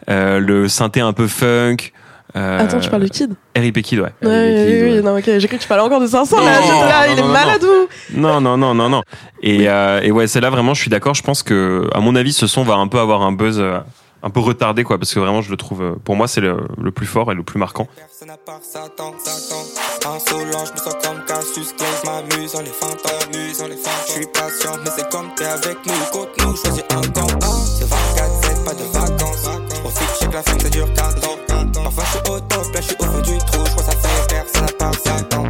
[0.08, 1.92] Le synthé un peu funk.
[2.36, 4.06] Euh, Attends, tu parles de Kid RIP Kid, ouais.
[4.06, 5.02] Ouais, oui, Kid, oui, ouais.
[5.02, 6.44] non, ok, j'ai cru que tu parlais encore de 500 là.
[6.44, 7.88] Non, j'étais là, non, il est non, non, malade ou
[8.20, 9.04] Non, non, non, non, non.
[9.44, 11.14] Et, euh, et ouais, c'est là vraiment, je suis d'accord.
[11.14, 13.78] Je pense que, à mon avis, ce son va un peu avoir un buzz euh,
[14.24, 16.58] un peu retardé, quoi, parce que vraiment, je le trouve, euh, pour moi, c'est le,
[16.82, 17.88] le plus fort et le plus marquant.
[17.96, 20.16] Personne à part Satan, Satan.
[20.16, 23.76] Insolent, je me sens comme Cassius Clay, je m'amuse en les fantômes, m'amuse en les
[23.76, 24.08] fantômes.
[24.08, 27.28] Je suis patient, mais c'est comme t'es avec nous, contre nous, choisis un camp.
[27.78, 29.63] C'est 24-7, pas de vacances.
[30.34, 31.38] Profite, je sais que la fin ça dure 4 ans.
[31.84, 33.92] Parfois je suis au top, là je suis au fond du trou, je crois que
[33.92, 35.44] ça fait personne à part Satan.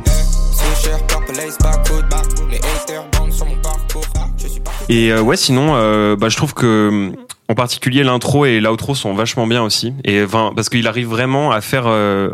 [0.52, 2.06] Swisher, purple lace, backwood.
[2.50, 4.04] Les haters bandent sur mon parcours.
[4.38, 7.12] Je suis pas Et euh, ouais, sinon, euh, bah, je trouve que
[7.50, 9.94] en particulier l'intro et l'outro sont vachement bien aussi.
[10.06, 12.30] Et parce qu'il arrive vraiment à faire, euh,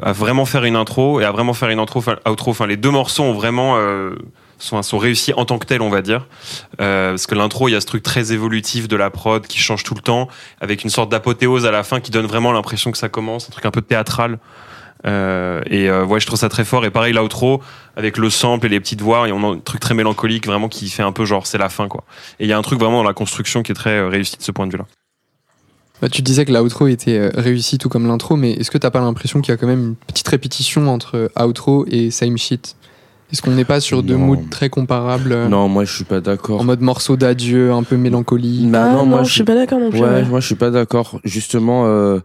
[0.46, 3.76] faire une intro et à vraiment faire une intro, enfin, les deux morceaux ont vraiment
[4.60, 6.28] sont, sont réussis en tant que tels, on va dire.
[6.80, 9.58] Euh, parce que l'intro, il y a ce truc très évolutif de la prod qui
[9.60, 10.28] change tout le temps,
[10.62, 13.52] avec une sorte d'apothéose à la fin qui donne vraiment l'impression que ça commence, un
[13.52, 14.40] truc un peu théâtral.
[15.06, 16.86] Euh, et euh, ouais, je trouve ça très fort.
[16.86, 17.62] Et pareil, l'outro,
[17.96, 20.70] avec le sample et les petites voix, et on a un truc très mélancolique, vraiment
[20.70, 22.04] qui fait un peu genre c'est la fin, quoi.
[22.40, 24.38] Et il y a un truc vraiment dans la construction qui est très euh, réussi
[24.38, 24.86] de ce point de vue-là.
[26.02, 28.92] Bah, tu disais que l'outro était euh, réussi tout comme l'intro, mais est-ce que t'as
[28.92, 32.76] pas l'impression qu'il y a quand même une petite répétition entre outro et same shit?
[33.32, 36.20] Est-ce qu'on n'est pas sur deux moods très comparables euh, Non, moi, je suis pas
[36.20, 36.62] d'accord.
[36.62, 39.80] En mode morceau d'adieu, un peu mélancolique Bah Ah non, moi, je suis pas d'accord
[39.80, 40.00] non plus.
[40.00, 40.26] Ouais, ouais.
[40.26, 41.20] moi je suis pas d'accord.
[41.24, 42.20] Justement, euh,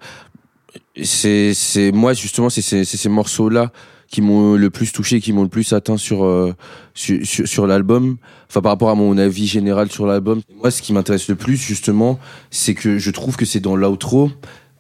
[1.02, 3.70] c'est c'est moi justement c'est c'est c'est ces morceaux là
[4.08, 6.54] qui m'ont le plus touché, qui m'ont le plus atteint sur euh,
[6.94, 8.16] sur sur, sur l'album.
[8.48, 10.40] Enfin par rapport à mon avis général sur l'album.
[10.60, 12.18] Moi, ce qui m'intéresse le plus justement,
[12.50, 14.30] c'est que je trouve que c'est dans l'outro,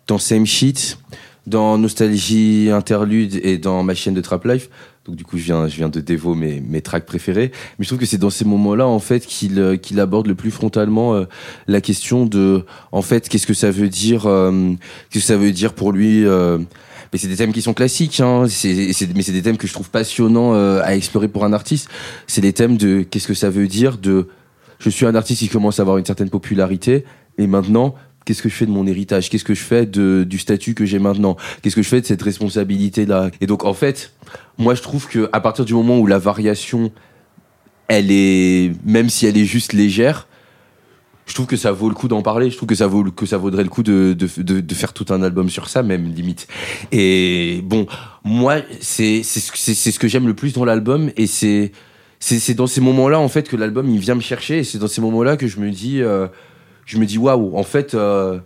[0.06, 0.98] dans Same Shit,
[1.46, 4.70] dans Nostalgie Interlude et dans ma chaîne de Trap Life.
[5.04, 7.52] Donc du coup, je viens, je viens de dévo mes, mes tracks préférés.
[7.78, 10.34] Mais je trouve que c'est dans ces moments-là, en fait, qu'il euh, qu'il aborde le
[10.34, 11.24] plus frontalement euh,
[11.66, 14.72] la question de, en fait, qu'est-ce que ça veut dire, euh,
[15.10, 16.24] qu'est-ce que ça veut dire pour lui.
[16.24, 16.58] euh,
[17.12, 18.46] mais c'est des thèmes qui sont classiques, hein.
[18.48, 21.52] C'est- c'est- mais c'est des thèmes que je trouve passionnants euh, à explorer pour un
[21.52, 21.88] artiste.
[22.26, 24.28] C'est les thèmes de qu'est-ce que ça veut dire de,
[24.80, 27.04] je suis un artiste qui commence à avoir une certaine popularité
[27.38, 27.94] et maintenant.
[28.24, 29.28] Qu'est-ce que je fais de mon héritage?
[29.28, 31.36] Qu'est-ce que je fais de, du statut que j'ai maintenant?
[31.62, 33.30] Qu'est-ce que je fais de cette responsabilité-là?
[33.40, 34.12] Et donc, en fait,
[34.58, 36.90] moi, je trouve que à partir du moment où la variation,
[37.88, 40.26] elle est, même si elle est juste légère,
[41.26, 42.50] je trouve que ça vaut le coup d'en parler.
[42.50, 45.06] Je trouve que ça vaut que ça vaudrait le coup de, de, de, faire tout
[45.08, 46.46] un album sur ça, même limite.
[46.92, 47.86] Et bon,
[48.24, 51.72] moi, c'est c'est c'est ce que j'aime le plus dans l'album, et c'est
[52.20, 54.88] c'est dans ces moments-là en fait que l'album il vient me chercher, et c'est dans
[54.88, 56.26] ces moments-là que je me dis, euh,
[56.86, 57.94] je me dis waouh, en fait.
[57.94, 58.40] Euh,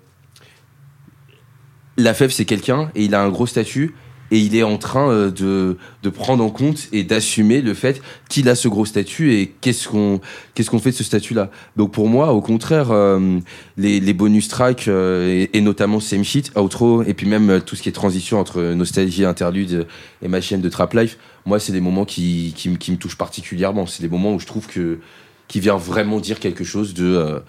[1.99, 3.95] la fève c'est quelqu'un et il a un gros statut
[4.31, 8.01] et il est en train euh, de, de prendre en compte et d'assumer le fait
[8.29, 10.21] qu'il a ce gros statut et qu'est-ce qu'on
[10.55, 13.39] qu'est-ce qu'on fait de ce statut là donc pour moi au contraire euh,
[13.77, 17.61] les, les bonus tracks euh, et, et notamment Same Shit outro et puis même euh,
[17.61, 19.87] tout ce qui est transition entre nostalgie interlude
[20.23, 23.19] et ma chaîne de Trap Life moi c'est des moments qui, qui, qui me touchent
[23.19, 25.01] particulièrement c'est des moments où je trouve que
[25.49, 27.43] qui vient vraiment dire quelque chose de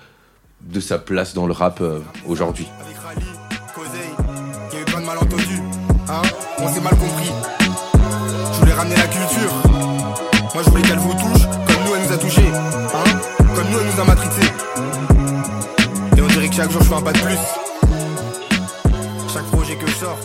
[0.62, 2.96] de sa place dans le rap euh, aujourd'hui Avec
[4.90, 5.62] eu malentendus.
[6.10, 6.22] Hein
[6.60, 7.32] On s'est mal compris.
[8.54, 9.54] Je voulais ramener la culture.
[10.54, 12.52] Moi je voulais qu'elle vous touche, comme nous elle nous a touchés.
[12.52, 14.52] Hein Comme nous elle nous a matrixés.
[16.18, 17.38] Et on dirait que Chaque jour je fais un pas de plus.
[19.34, 20.20] Chaque projet que je sors,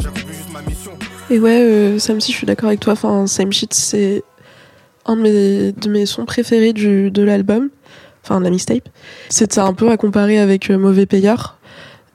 [0.00, 0.92] j'accomplis juste ma mission.
[1.30, 2.92] Et ouais, euh, Sam si je suis d'accord avec toi.
[2.92, 4.22] Enfin, Same Shit, c'est
[5.06, 7.70] un de mes, de mes sons préférés du, de l'album,
[8.22, 8.88] enfin la mixtape.
[9.28, 11.58] C'était un peu à comparer avec euh, Mauvais Payeur,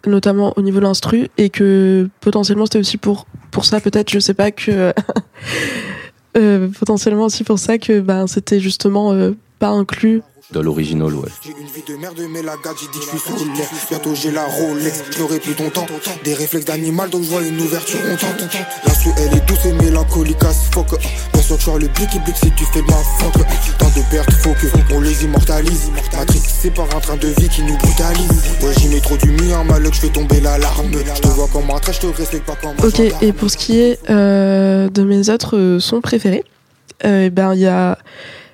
[0.06, 4.20] notamment au niveau de l'instru, et que potentiellement c'était aussi pour, pour ça, peut-être, je
[4.20, 4.94] sais pas, que.
[6.38, 11.30] euh, potentiellement aussi pour ça que ben, c'était justement euh, pas inclus Dans l'original, ouais.
[11.44, 13.68] J'ai une vie de merde, mais la gâte, j'ai dit que je suis sous l'air.
[13.90, 15.88] Bientôt j'ai la Rolex, je n'aurai plus ton temps.
[16.24, 18.48] Des réflexes d'animal, donc je vois une ouverture contente.
[18.86, 20.88] L'instru, elle est douce et mélancolique as fuck.
[21.34, 23.44] Bien sûr que je vois le blick et blick si tu fais de ma faute.
[23.80, 25.90] Tant de pertes, faut que on les immortalise.
[26.14, 28.30] Matrix, c'est par un train de vie qui nous brutalise.
[28.62, 30.92] Ouais, j'y mets trop du mien, malheur, je fais tomber l'alarme.
[30.94, 33.50] Je te vois comme un trait, je te respecte pas comme un Ok, et pour
[33.50, 36.44] ce qui est euh, de mes autres euh, sons préférés,
[37.04, 37.98] euh, eh ben il y a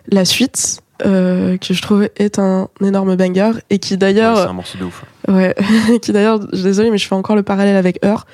[0.07, 4.47] la suite euh, que je trouve est un énorme banger et qui Ouais, d'ailleurs, c'est
[4.47, 5.03] un morceau de ouf.
[5.27, 5.55] ouais,
[6.01, 8.25] qui d'ailleurs, je suis désolée mais je fais encore le parallèle avec Her,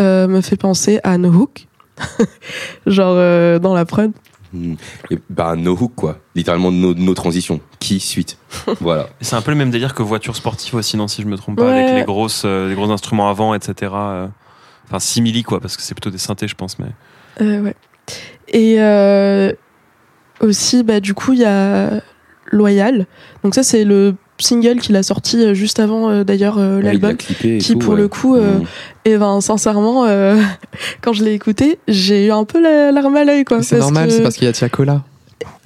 [0.00, 1.66] euh, me fait penser à No Hook,
[2.86, 4.12] genre euh, dans la prod.
[4.52, 4.74] Mm.
[5.10, 6.18] Et, bah, no hook, quoi.
[6.34, 7.60] Littéralement, no, no transition.
[7.80, 8.38] Qui, suite.
[8.80, 9.08] voilà.
[9.20, 11.58] C'est un peu le même délire que voiture sportive aussi, non, si je me trompe
[11.58, 11.82] pas, Ouais.
[11.82, 13.92] avec les grosses, euh, les gros instruments avant, etc.
[13.92, 16.88] Enfin, simili quoi, parce que c'est plutôt des synthés, je pense, mais.
[17.42, 17.74] Euh, ouais.
[18.48, 19.52] Et euh,
[20.40, 22.00] aussi, bah, du coup, il y a
[22.50, 23.06] Loyal.
[23.44, 26.84] Donc ça, c'est le single qu'il a sorti euh, juste avant, euh, d'ailleurs, euh, Ouais,
[26.84, 27.16] l'album.
[27.44, 28.00] et qui, tout, pour ouais.
[28.00, 28.64] le coup, euh, Mm.
[29.04, 30.36] Et ben, sincèrement, euh,
[31.02, 33.62] quand je l'ai écouté, j'ai eu un peu la larme à l'œil, quoi.
[33.62, 35.02] C'est normal, que- c'est parce qu'il y a Tiakola.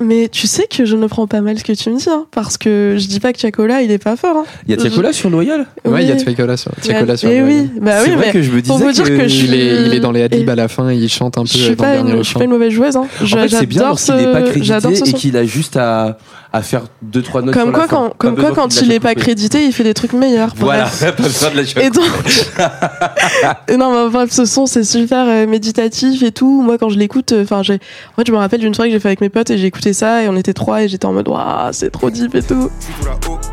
[0.05, 2.27] Mais tu sais que je ne prends pas mal ce que tu me dis, hein,
[2.31, 4.37] parce que je dis pas que Chacola, il est pas fort.
[4.39, 4.45] Hein.
[4.67, 5.67] Il y a Tiakola sur Loyal?
[5.85, 6.25] Ouais, il y a Oui.
[6.25, 8.93] Tiakola sur, Tiakola sur Eh oui, bah C'est oui, vrai mais que je me disais
[8.93, 11.09] dire que je Il est, il est dans les adlibs Et- à la fin, il
[11.09, 12.97] chante un peu je suis dans le pas, une, je suis pas une mauvaise joueuse.
[12.97, 13.07] Hein.
[13.23, 16.19] En fait, c'est bien lorsqu'il n'est pas crédité et qu'il a juste à,
[16.53, 17.97] à faire deux trois notes Comme sur quoi, la fin.
[17.97, 20.53] quand, comme quoi, il la est pas crédité, il fait des trucs meilleurs.
[20.57, 21.63] Voilà, pas besoin de la.
[21.85, 22.05] Et donc,
[23.79, 26.63] non, mais bref, ce son, c'est super euh, méditatif et tout.
[26.63, 29.01] Moi, quand je l'écoute, enfin, j'ai, en fait, je me rappelle d'une soirée que j'ai
[29.01, 31.13] fait avec mes potes et j'ai écouté ça et on était trois et j'étais en
[31.13, 32.71] mode, waouh, c'est trop deep et tout.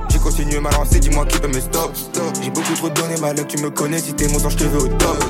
[0.09, 1.91] J'ai continué ma lancée, dis-moi qui peut me stop.
[2.41, 4.83] J'ai beaucoup trop donné, malheur, tu me connais, si t'es mon sang, je te veux
[4.83, 5.23] au top.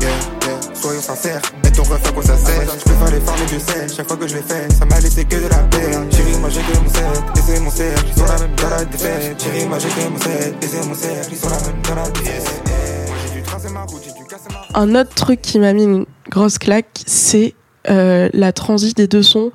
[0.00, 0.10] Yeah,
[0.46, 2.62] yeah, soyons sincères, et ton ref à quoi ça sert?
[2.62, 5.24] Je préfère les farmer de sel, chaque fois que je l'ai fait, ça m'a laissé
[5.24, 6.06] que de la peine.
[6.12, 8.70] Chérie, moi j'ai que mon set, et c'est mon cercle, ils sont la même dans
[8.70, 9.42] la défaite.
[9.42, 11.94] Chérie, moi j'ai que mon set, et c'est mon cercle, ils sont la même dans
[11.96, 12.62] la défaite.
[13.08, 14.70] Moi j'ai dû tracer ma route, j'ai dû casser ma route.
[14.74, 17.54] Un autre truc qui m'a mis une grosse claque, c'est
[17.90, 19.50] euh, la transi des deux sons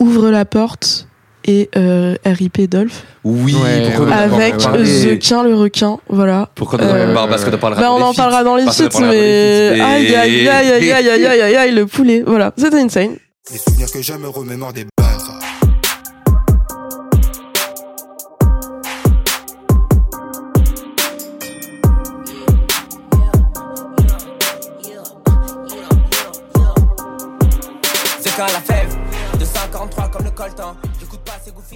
[0.00, 1.06] Ouvre la porte
[1.44, 5.98] et euh, RIP Dolph Oui, Ouais, pourquoi ouais, on en avec The Quin le requin,
[6.08, 6.48] voilà.
[6.54, 8.66] Pourquoi on en Euh, parle Parce qu'on en parlera Bah, on en parlera dans les
[8.66, 12.80] feats, mais aïe aïe aïe aïe aïe aïe aïe aïe aïe le poulet, voilà, c'était
[12.80, 13.16] insane.
[13.52, 15.09] Les souvenirs que j'aime me remémorent des bases.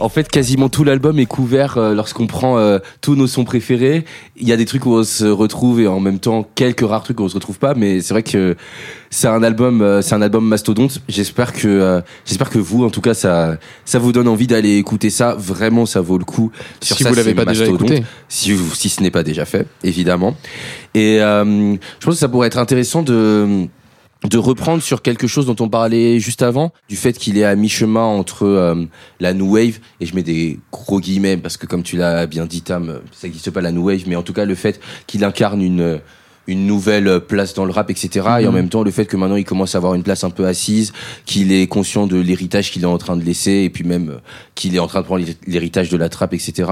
[0.00, 4.04] En fait, quasiment tout l'album est couvert euh, lorsqu'on prend euh, tous nos sons préférés.
[4.36, 7.04] Il y a des trucs où on se retrouve et en même temps quelques rares
[7.04, 7.74] trucs où on se retrouve pas.
[7.74, 8.56] Mais c'est vrai que
[9.10, 11.00] c'est un album, euh, c'est un album mastodonte.
[11.08, 14.76] J'espère que, euh, j'espère que vous, en tout cas, ça, ça vous donne envie d'aller
[14.76, 15.34] écouter ça.
[15.38, 16.50] Vraiment, ça vaut le coup.
[16.82, 18.02] Sur Si ça, vous l'avez pas déjà écouté.
[18.28, 20.36] si, vous- si ce n'est pas déjà fait, évidemment.
[20.94, 23.68] Et euh, je pense que ça pourrait être intéressant de
[24.28, 27.54] de reprendre sur quelque chose dont on parlait juste avant, du fait qu'il est à
[27.54, 28.84] mi-chemin entre euh,
[29.20, 32.46] la new wave et je mets des gros guillemets parce que comme tu l'as bien
[32.46, 35.24] dit Tam, ça n'existe pas la new wave, mais en tout cas le fait qu'il
[35.24, 36.00] incarne une
[36.46, 38.08] une nouvelle place dans le rap, etc.
[38.40, 38.54] Et en Mhm.
[38.54, 40.92] même temps, le fait que maintenant il commence à avoir une place un peu assise,
[41.24, 44.18] qu'il est conscient de l'héritage qu'il est en train de laisser, et puis même euh,
[44.54, 46.70] qu'il est en train de prendre l'héritage de la trappe, etc.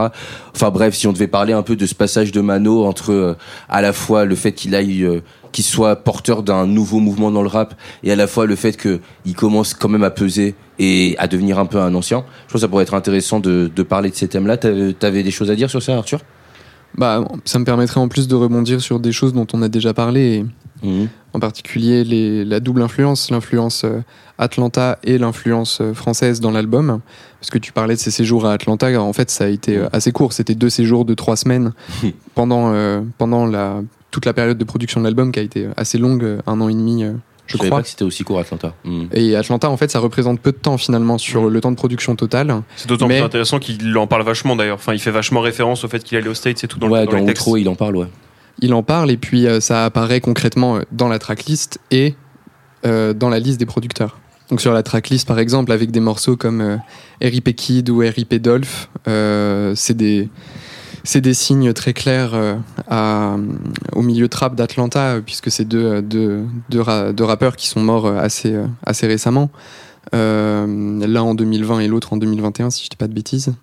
[0.55, 3.35] Enfin bref, si on devait parler un peu de ce passage de Mano entre euh,
[3.69, 5.21] à la fois le fait qu'il aille, euh,
[5.53, 8.77] qu'il soit porteur d'un nouveau mouvement dans le rap, et à la fois le fait
[8.77, 12.25] que il commence quand même à peser et à devenir un peu un ancien.
[12.47, 14.57] Je pense que ça pourrait être intéressant de, de parler de ces thèmes-là.
[14.57, 16.21] T'avais t'avais des choses à dire sur ça, Arthur?
[16.97, 19.95] Bah, ça me permettrait en plus de rebondir sur des choses dont on a déjà
[19.95, 20.47] parlé, et
[20.85, 21.09] Mhm.
[21.33, 24.01] en particulier les, la double influence, l'influence euh,
[24.37, 26.99] Atlanta et l'influence euh, française dans l'album.
[27.39, 29.89] Parce que tu parlais de ces séjours à Atlanta, en fait ça a été euh,
[29.93, 31.73] assez court, c'était deux séjours de trois semaines
[32.35, 35.99] pendant, euh, pendant la, toute la période de production de l'album qui a été assez
[35.99, 37.05] longue, un an et demi
[37.53, 37.79] je savais crois.
[37.79, 38.75] pas que c'était aussi court Atlanta.
[38.85, 39.09] Mhm.
[39.13, 42.17] Et Atlanta, en fait, ça représente peu de temps finalement sur le temps de production
[42.17, 42.63] total.
[42.77, 44.77] C'est d'autant Mais- plus intéressant qu'il en parle vachement d'ailleurs.
[44.77, 47.01] Enfin, il fait vachement référence au fait qu'il allait aux States et tout dans, ouais,
[47.01, 48.07] le, dans dans les il en parle, ouais.
[48.61, 52.15] Il en parle et puis euh, ça apparaît concrètement euh, dans la tracklist et
[52.85, 54.19] euh, dans la liste des producteurs.
[54.51, 56.77] Donc sur la tracklist, par exemple, avec des morceaux comme euh,
[57.23, 57.55] R.I.P.
[57.55, 58.39] Kid ou R.I.P.
[58.39, 60.29] Dolph, euh, c'est des
[61.05, 62.57] c'est des signes très clairs euh,
[62.89, 63.37] à-
[63.95, 67.67] au milieu trap d'Atlanta, euh, puisque c'est deux, euh, deux, deux, ra- deux rappeurs qui
[67.69, 68.67] sont morts euh, assez, euh,
[69.03, 69.51] récemment.
[70.15, 73.55] Euh, L'un en 2020 et l'autre en 2021, si je dis pas de bêtises.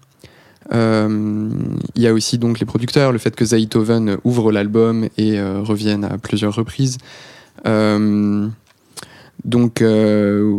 [0.74, 1.50] Euh,
[1.96, 5.62] Il y a aussi donc les producteurs, le fait que Zaytoven ouvre l'album et euh,
[5.62, 6.98] revienne à plusieurs reprises.
[7.66, 8.48] Euh,
[9.46, 10.58] donc euh,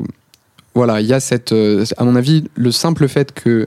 [0.75, 3.67] voilà, il y a cette, euh, à mon avis, le simple fait que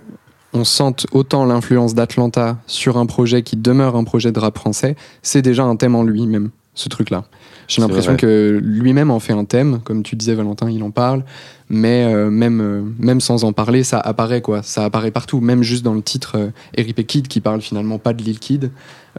[0.54, 4.96] on sente autant l'influence d'Atlanta sur un projet qui demeure un projet de rap français,
[5.22, 7.26] c'est déjà un thème en lui-même, ce truc-là.
[7.68, 11.24] J'ai l'impression que lui-même en fait un thème, comme tu disais Valentin, il en parle,
[11.70, 15.64] mais euh, même, euh, même sans en parler, ça apparaît quoi, ça apparaît partout, même
[15.64, 17.06] juste dans le titre euh, R.I.P.
[17.06, 18.72] Kid qui parle finalement pas de Lil Kid,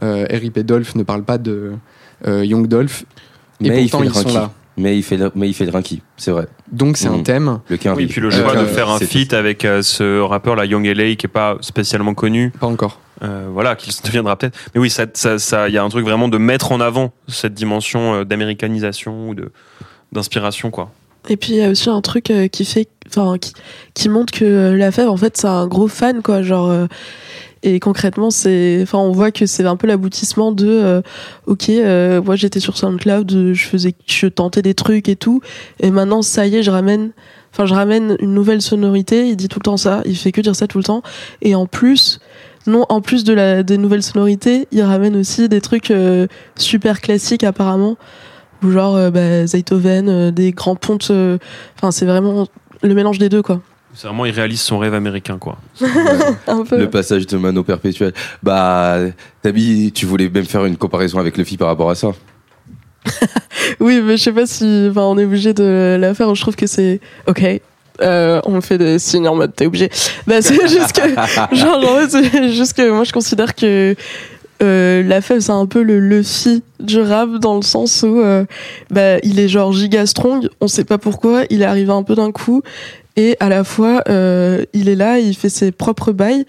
[0.03, 0.63] euh, R.I.P.
[0.63, 1.73] Dolph ne parle pas de
[2.25, 3.05] Young Dolph,
[3.61, 4.51] et Mais il pourtant fait ils sont là.
[4.77, 6.47] Mais il fait le, mais il fait le rinky, c'est vrai.
[6.71, 7.23] Donc c'est un Mhm.
[7.23, 7.77] thème, Le.
[7.95, 10.85] Oui, puis le Euh, choix de faire un feat avec euh, ce rappeur, la Young
[10.85, 12.99] LA, qui est pas spécialement connu, pas encore.
[13.23, 14.57] euh, voilà, qu'il deviendra peut-être.
[14.73, 17.13] Mais oui, ça, ça, ça, il y a un truc vraiment de mettre en avant
[17.29, 19.51] cette dimension euh, d'américanisation ou de
[20.11, 20.91] d'inspiration, quoi.
[21.27, 23.53] Et puis il y a aussi un truc euh, qui fait, enfin, qui,
[23.93, 26.41] qui montre que euh, la Fève, en fait, c'est un gros fan, quoi.
[26.43, 26.85] Genre, euh,
[27.65, 31.01] et concrètement, c'est, enfin, on voit que c'est un peu l'aboutissement de, euh,
[31.47, 35.41] ok, euh, moi j'étais sur SoundCloud, euh, je faisais, je tentais des trucs et tout,
[35.79, 37.11] et maintenant ça y est, je ramène,
[37.51, 39.27] enfin, je ramène une nouvelle sonorité.
[39.27, 41.01] Il dit tout le temps ça, il fait que dire ça tout le temps,
[41.41, 42.19] et en plus.
[42.67, 45.93] Non, en plus de la, des nouvelles sonorités, il ramène aussi des trucs
[46.57, 47.95] super classiques apparemment
[48.71, 51.11] genre bah, euh, des grands pontes.
[51.75, 52.47] Enfin, c'est vraiment
[52.81, 53.61] le mélange des deux, quoi.
[53.95, 55.57] C'est vraiment, il réalise son rêve américain, quoi.
[56.47, 56.77] Un peu.
[56.77, 58.13] Le passage de Mano perpétuel.
[58.43, 58.97] Bah,
[59.41, 62.11] Tabi, tu voulais même faire une comparaison avec Luffy par rapport à ça.
[63.79, 66.33] Oui, mais je sais pas si enfin, on est obligé de la faire.
[66.35, 67.43] Je trouve que c'est ok.
[68.01, 69.89] Euh, on me fait des signes en mode t'es obligé.
[70.27, 73.95] Bah, c'est juste que, genre, en fait, c'est juste que moi je considère que
[74.61, 78.45] euh, la fève c'est un peu le Luffy du rap dans le sens où euh,
[78.91, 80.47] bah, il est genre giga strong.
[80.61, 81.43] On sait pas pourquoi.
[81.49, 82.61] Il est arrivé un peu d'un coup
[83.17, 86.45] et à la fois euh, il est là, il fait ses propres bails.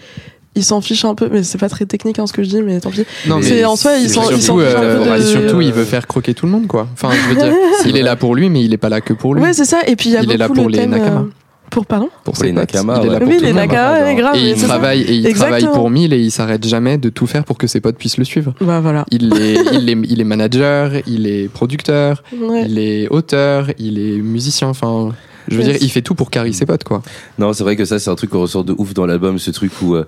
[0.58, 2.62] Il s'en fiche un peu, mais c'est pas très technique hein, ce que je dis,
[2.62, 3.04] mais tant pis.
[3.28, 5.16] Non, Mais en soi, il s'en fiche un euh, peu de.
[5.18, 6.88] et surtout, il veut faire croquer tout le monde, quoi.
[6.94, 7.52] Enfin, je veux dire,
[7.86, 9.42] il est là pour lui, mais il est pas là que pour lui.
[9.42, 9.80] Ouais, c'est ça.
[9.86, 11.20] Et puis il y a Il est là pour le les thème, Nakama.
[11.20, 11.24] euh,
[11.68, 12.52] Pour pardon pour Pour les.
[12.52, 13.20] Nakama, Il est là ouais.
[13.20, 13.52] pour Oui, tout les.
[13.52, 14.36] Nakama, grave.
[14.36, 14.66] Et il mais c'est ça.
[14.68, 17.66] travaille, et il travaille pour mille et il s'arrête jamais de tout faire pour que
[17.66, 18.54] ses potes puissent le suivre.
[18.62, 19.04] Bah voilà.
[19.10, 22.64] Il est, il est, il est manager, il est producteur, Ouais.
[22.66, 24.68] il est auteur, il est musicien.
[24.68, 25.10] Enfin,
[25.48, 27.02] je veux dire, il fait tout pour carrer ses potes, quoi.
[27.38, 29.50] Non, c'est vrai que ça, c'est un truc qu'on ressort de ouf dans l'album, ce
[29.50, 30.06] truc où euh,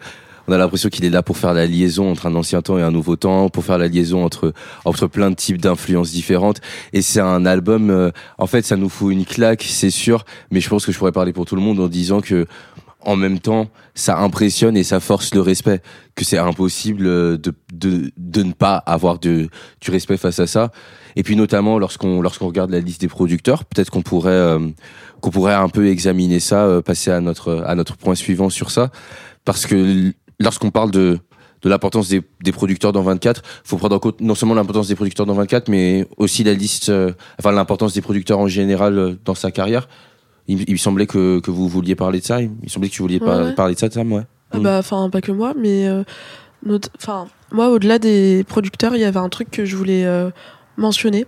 [0.49, 2.83] on a l'impression qu'il est là pour faire la liaison entre un ancien temps et
[2.83, 4.53] un nouveau temps, pour faire la liaison entre
[4.85, 6.61] entre plein de types d'influences différentes.
[6.93, 10.25] Et c'est un album, euh, en fait, ça nous fout une claque, c'est sûr.
[10.51, 12.47] Mais je pense que je pourrais parler pour tout le monde en disant que
[13.01, 15.81] en même temps, ça impressionne et ça force le respect.
[16.15, 19.49] Que c'est impossible euh, de, de, de ne pas avoir de,
[19.81, 20.73] du respect face à ça.
[21.15, 24.59] Et puis notamment lorsqu'on lorsqu'on regarde la liste des producteurs, peut-être qu'on pourrait euh,
[25.21, 28.71] qu'on pourrait un peu examiner ça, euh, passer à notre à notre point suivant sur
[28.71, 28.91] ça,
[29.45, 31.19] parce que lorsqu'on parle de
[31.63, 34.95] de l'importance des, des producteurs dans 24, faut prendre en compte non seulement l'importance des
[34.95, 39.19] producteurs dans 24, mais aussi la liste, euh, enfin l'importance des producteurs en général euh,
[39.25, 39.89] dans sa carrière.
[40.47, 42.41] Il, il me semblait que, que vous vouliez parler de ça.
[42.41, 43.55] Il me semblait que tu ouais.
[43.55, 44.23] parler de ça, Sam, ouais.
[44.51, 44.63] Ah Mm.
[44.63, 46.05] Bah, enfin, pas que moi, mais euh,
[46.97, 50.07] enfin, moi, au-delà des producteurs, il y avait un truc que je voulais
[50.79, 51.27] mentionner.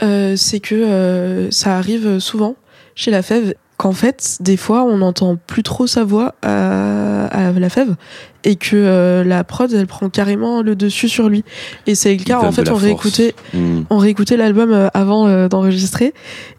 [0.00, 2.56] C'est que ça arrive souvent
[2.98, 7.52] chez la fève qu'en fait, des fois, on n'entend plus trop sa voix à, à
[7.52, 7.94] la fève
[8.42, 11.44] et que euh, la prod, elle prend carrément le dessus sur lui.
[11.86, 13.82] Et c'est le cas, en de fait, on réécoutait, Mm.
[13.90, 16.12] on réécoutait l'album euh, avant euh, d'enregistrer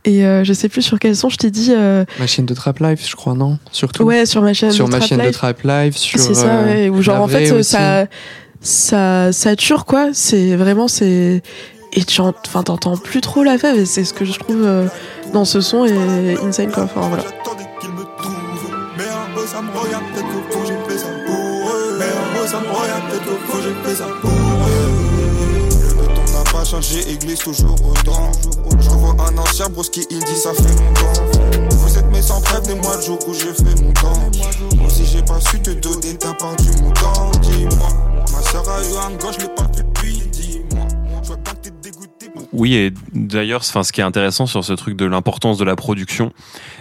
[0.05, 1.71] et euh, je sais plus sur quel son je t'ai dit.
[1.73, 3.59] euh, Ma chaîne de Trap Live, je crois, non?
[3.73, 4.03] Surtout.
[4.03, 4.71] ouais, sur ma chaîne.
[4.71, 5.33] sur de ma Trap chaîne de Life.
[5.35, 6.19] Trap Live, sur.
[6.21, 6.87] C'est ça, ouais.
[6.87, 7.71] Ou genre, en fait, aussi.
[7.71, 8.05] ça,
[8.61, 10.09] ça sature, quoi.
[10.13, 11.41] C'est vraiment, c'est.
[11.93, 14.87] Et tu en- t'entends plus trop la fève, et c'est ce que je trouve euh,
[15.33, 16.83] dans ce son et Insane, quoi.
[16.83, 17.23] Enfin, voilà.
[17.23, 17.29] J'ai
[23.85, 24.03] fait j'ai fait
[26.51, 28.31] pas changé, église toujours autant.
[28.79, 31.13] Je revois un ancien broski, il dit ça fait longtemps.
[31.77, 34.29] Vous êtes mes sans prévenez-moi le jour où je fais mon temps.
[34.77, 37.89] Moi si j'ai pas su te donner ta part du montant, dis-moi.
[38.31, 39.67] Ma soeur a eu un gauche, je l'ai pas
[42.59, 45.75] Oui, et d'ailleurs, enfin, ce qui est intéressant sur ce truc de l'importance de la
[45.75, 46.33] production,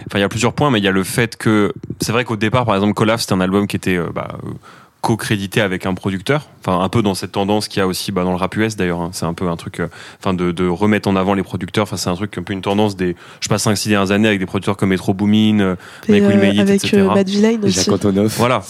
[0.07, 2.25] enfin, il y a plusieurs points, mais il y a le fait que c'est vrai
[2.25, 4.37] qu'au départ, par exemple, Colaf, c'était un album qui était euh, bah,
[5.01, 8.25] co-crédité avec un producteur, enfin, un peu dans cette tendance qu'il y a aussi bah,
[8.25, 8.99] dans le rap US d'ailleurs.
[8.99, 9.09] hein.
[9.13, 9.87] c'est un peu un truc, euh,
[10.19, 11.83] enfin, de, de remettre en avant les producteurs.
[11.83, 14.27] Enfin, c'est un truc un peu une tendance des, je sais pas, 5-6 dernières années
[14.27, 15.75] avec des producteurs comme Metro Boomin, euh,
[16.09, 17.07] Mike Will euh, Made It, avec etc.
[17.15, 17.71] euh, Villain aussi.
[17.71, 18.37] Jacques Antonoff.
[18.37, 18.61] Voilà.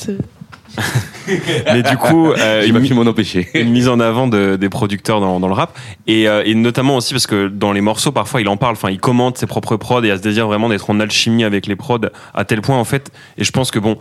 [1.72, 3.48] Mais du coup, euh, J'ai pas pu m'en empêcher.
[3.54, 6.96] une mise en avant de- des producteurs dans, dans le rap et, euh, et notamment
[6.98, 9.78] aussi parce que dans les morceaux parfois il en parle, enfin il commente ses propres
[9.78, 12.00] prods et a ce désir vraiment d'être en alchimie avec les prods
[12.34, 13.12] à tel point en fait.
[13.38, 13.98] Et je pense que bon.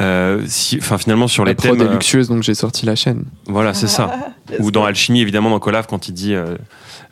[0.00, 2.96] Euh, si, finalement sur La les prod thèmes, est euh, luxueuse, donc j'ai sorti la
[2.96, 3.24] chaîne.
[3.46, 4.32] voilà c'est ça.
[4.58, 6.56] Ou dans Alchimie, évidemment, dans Colaf, quand il dit euh,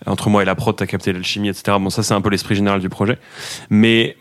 [0.07, 1.76] entre moi et la prod, t'as capté l'alchimie, etc.
[1.78, 3.18] Bon, ça, c'est un peu l'esprit général du projet.
[3.68, 4.16] Mais,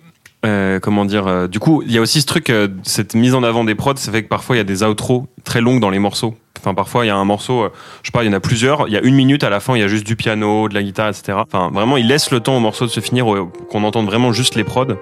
[0.45, 3.35] euh, comment dire, euh, du coup, il y a aussi ce truc, euh, cette mise
[3.35, 5.81] en avant des prods, ça fait que parfois, il y a des outros très longues
[5.81, 6.33] dans les morceaux.
[6.57, 7.69] Enfin, parfois, il y a un morceau,
[8.03, 9.59] je sais pas, il y en a plusieurs, il y a une minute à la
[9.59, 11.39] fin, il y a juste du piano, de la guitare, etc.
[11.45, 13.25] Enfin, vraiment, il laisse le temps au morceau de se finir,
[13.69, 14.95] qu'on entende vraiment juste les prods.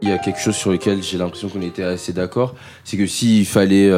[0.00, 3.06] Il y a quelque chose sur lequel j'ai l'impression qu'on était assez d'accord, c'est que
[3.06, 3.90] s'il fallait,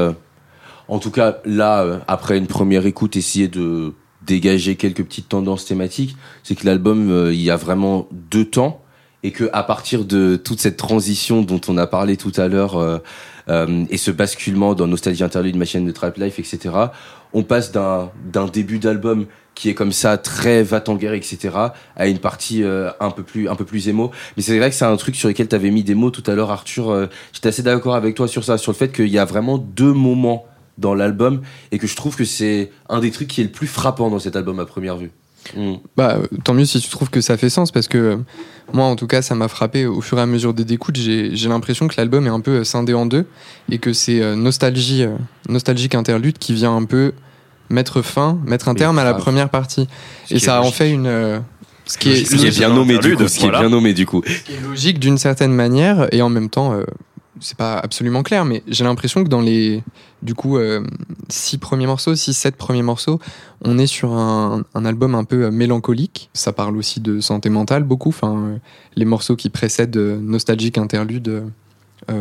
[0.89, 5.65] en tout cas là, euh, après une première écoute, essayer de dégager quelques petites tendances
[5.65, 8.83] thématiques, c'est que l'album, euh, il y a vraiment deux temps,
[9.23, 12.77] et que à partir de toute cette transition dont on a parlé tout à l'heure,
[12.77, 12.99] euh,
[13.49, 16.75] euh, et ce basculement dans Nostalgie Interlude, Ma chaîne de Trap Life, etc.,
[17.33, 18.11] on passe d'un
[18.53, 21.51] début d'album qui est comme ça très va en guerre etc
[21.97, 24.77] à une partie euh, un peu plus un peu plus émo mais c'est vrai que
[24.77, 27.07] c'est un truc sur lequel tu avais mis des mots tout à l'heure Arthur euh,
[27.33, 29.95] j'étais assez d'accord avec toi sur ça sur le fait qu'il y a vraiment deux
[29.95, 30.45] moments
[30.79, 33.67] dans l'album et que je trouve que c'est un des trucs qui est le plus
[33.67, 35.11] frappant dans cet album à première vue
[35.55, 35.75] Mm.
[35.97, 38.17] Bah, tant mieux si tu trouves que ça fait sens, parce que euh,
[38.73, 40.97] moi, en tout cas, ça m'a frappé au fur et à mesure des écoutes.
[40.97, 43.27] J'ai j'ai l'impression que l'album est un peu euh, scindé en deux
[43.71, 45.17] et que c'est euh, nostalgie, euh,
[45.49, 47.13] nostalgique interlude qui vient un peu
[47.69, 49.89] mettre fin, mettre un Mais terme à la première partie.
[50.29, 51.43] Ce et ça en fait une.
[51.87, 52.59] ce qui est, ce qui est logique.
[52.59, 55.19] bien nommé du coup ce qui est bien nommé du coup qui est logique d'une
[55.19, 56.85] certaine manière et en même temps euh,
[57.41, 59.83] c'est pas absolument clair mais j'ai l'impression que dans les
[60.23, 60.83] du coup euh,
[61.29, 63.21] six premiers morceaux six sept premiers morceaux
[63.63, 67.49] on est sur un, un album un peu euh, mélancolique ça parle aussi de santé
[67.51, 68.57] mentale beaucoup enfin euh,
[68.95, 71.45] les morceaux qui précèdent euh, nostalgique interlude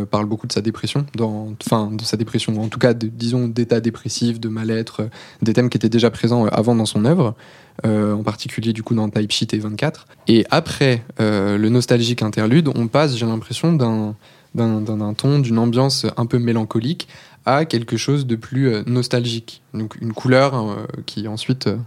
[0.10, 3.82] parlent beaucoup de sa dépression dans enfin de sa dépression en tout cas disons d'état
[3.82, 5.10] dépressif de mal-être
[5.44, 7.36] des thèmes qui étaient déjà présents avant dans son œuvre
[7.84, 10.08] en particulier du coup dans Type Sheet et 24.
[10.28, 14.16] Et après le nostalgique interlude, on passe, j'ai l'impression, d'un
[14.56, 17.08] d'un- ton, d'une ambiance un peu mélancolique
[17.46, 19.62] à quelque chose de plus euh, nostalgique.
[19.74, 21.78] Donc une couleur euh, qui ensuite euh,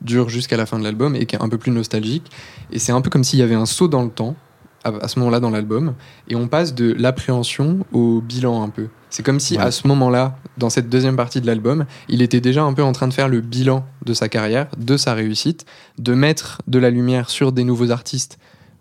[0.00, 2.30] dure jusqu'à la fin de l'album et qui est un peu plus nostalgique.
[2.70, 4.36] Et c'est un peu comme s'il y avait un saut dans le temps
[4.84, 5.94] à, à ce moment-là dans l'album
[6.28, 8.88] et on passe de l'appréhension au bilan un peu.
[9.10, 9.62] C'est comme si Ouais.
[9.62, 12.92] à ce moment-là, dans cette deuxième partie de l'album, il était déjà un peu en
[12.92, 15.64] train de faire le bilan de sa carrière, de sa réussite,
[15.98, 18.38] de mettre de la lumière sur des nouveaux artistes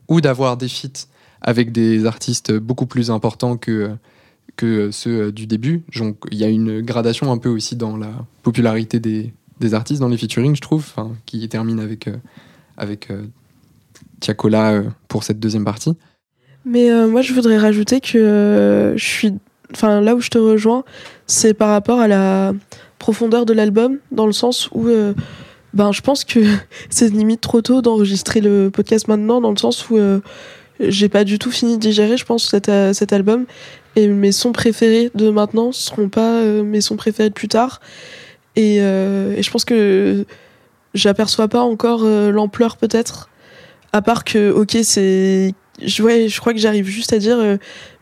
[0.10, 1.08] ou d'avoir des feats
[1.48, 3.96] avec des artistes beaucoup plus importants que,
[4.92, 5.84] ceux du début.
[6.30, 8.12] Il y a une gradation un peu aussi dans la
[8.44, 10.94] popularité des, artistes dans les featuring, je trouve,
[11.26, 12.18] qui termine avec, euh,
[13.12, 13.26] euh,
[14.20, 15.96] Tiakola euh, pour cette deuxième partie.
[16.66, 19.34] Mais moi, je voudrais rajouter que je suis.
[19.72, 20.84] Enfin, là où je te rejoins,
[21.28, 22.54] c'est par rapport à la
[23.00, 24.90] profondeur de l'album, dans le sens où.
[25.74, 26.42] ben, je pense que
[26.90, 29.98] c'est limite trop tôt d'enregistrer le podcast maintenant, dans le sens où
[30.80, 33.46] j'ai pas du tout fini de digérer, je pense, cet, euh, cet album.
[33.96, 37.82] Et mes sons préférés de maintenant seront pas euh, mes sons préférés de plus tard.
[38.56, 40.26] Et, euh, et je pense que
[40.94, 43.30] j'aperçois pas encore l'ampleur, peut-être.
[43.94, 45.54] À part que, ok, c'est
[46.00, 47.38] ouais, je crois que j'arrive juste à dire,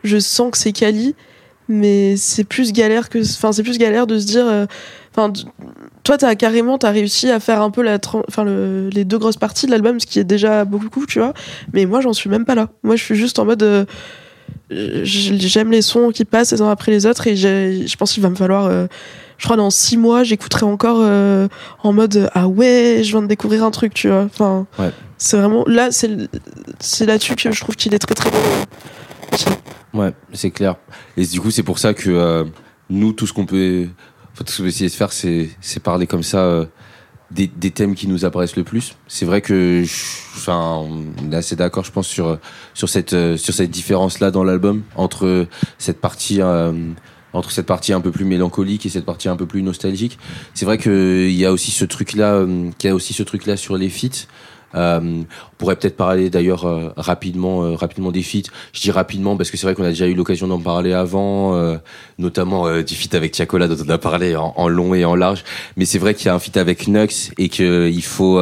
[0.02, 1.14] je sens que c'est quali,
[1.68, 4.66] mais c'est plus galère que, enfin, c'est plus galère de se dire,
[5.14, 5.32] enfin,
[6.06, 9.18] toi, t'as carrément, t'as réussi à faire un peu la, tran- enfin, le- les deux
[9.18, 11.34] grosses parties de l'album, ce qui est déjà beaucoup, tu vois.
[11.72, 12.68] Mais moi, j'en suis même pas là.
[12.84, 13.84] Moi, je suis juste en mode, euh,
[14.70, 18.30] j'aime les sons qui passent les uns après les autres, et je pense qu'il va
[18.30, 18.66] me falloir.
[18.66, 18.86] euh,
[19.38, 21.46] je crois dans six mois, j'écouterai encore euh,
[21.82, 24.22] en mode ah ouais, je viens de découvrir un truc, tu vois.
[24.22, 24.90] Enfin, Ouais.
[25.18, 26.08] c'est vraiment là, c'est
[26.80, 28.38] c'est là-dessus que je trouve qu'il est très très bon.
[29.92, 30.76] Ouais, c'est clair.
[31.16, 32.46] Et du coup, c'est pour ça que
[32.88, 33.88] nous, tout ce qu'on peut,
[34.44, 35.48] tout ce qu'on peut essayer de faire, c'est,
[35.82, 36.66] parler comme ça euh,
[37.30, 38.94] des, des thèmes qui nous apparaissent le plus.
[39.08, 39.82] C'est vrai que,
[40.36, 42.38] enfin, on est assez d'accord, je pense, sur
[42.74, 45.46] sur cette euh, sur cette différence là dans l'album entre
[45.78, 46.40] cette partie.
[46.40, 46.72] euh,
[47.32, 50.18] entre cette partie un peu plus mélancolique et cette partie un peu plus nostalgique,
[50.54, 52.42] c'est vrai que il y a aussi ce truc là,
[52.78, 54.26] qu'il y a aussi ce truc là sur les feats.
[54.76, 55.22] Euh,
[55.56, 58.50] on pourrait peut-être parler d'ailleurs euh, rapidement, euh, rapidement des feats.
[58.74, 61.56] Je dis rapidement parce que c'est vrai qu'on a déjà eu l'occasion d'en parler avant,
[62.18, 65.44] notamment euh, du feat avec Tiakola dont on a parlé en, long et en large.
[65.76, 68.40] Mais c'est vrai qu'il y a un feat avec Nux et que il faut,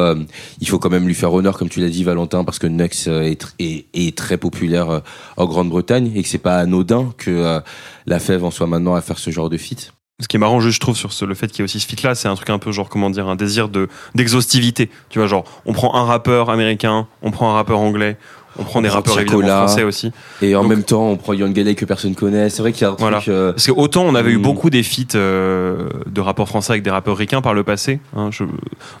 [0.59, 3.07] il faut quand même lui faire honneur, comme tu l'as dit Valentin, parce que Nux
[3.07, 5.01] est, est, est très populaire
[5.37, 7.61] en Grande-Bretagne et que c'est pas anodin que
[8.05, 9.93] la Fève en soit maintenant à faire ce genre de feat.
[10.21, 11.87] Ce qui est marrant, je trouve, sur ce- le fait qu'il y ait aussi ce
[11.87, 14.89] feat-là, c'est un truc un peu genre, comment dire, un désir de d'exhaustivité.
[15.09, 18.17] Tu vois, genre, on prend un rappeur américain, on prend un rappeur anglais,
[18.57, 20.11] on prend des rappeurs évidemment français aussi.
[20.41, 22.49] Et en Donc- même temps, on prend Young Galley que personne connaît.
[22.49, 23.17] C'est vrai qu'il y a un Voilà.
[23.17, 23.29] truc.
[23.29, 24.41] euh, Parce que autant on avait eu Mm.
[24.41, 27.99] beaucoup des feats euh, de rappeurs français avec des rappeurs ricains par le passé.
[28.15, 28.43] hein, je-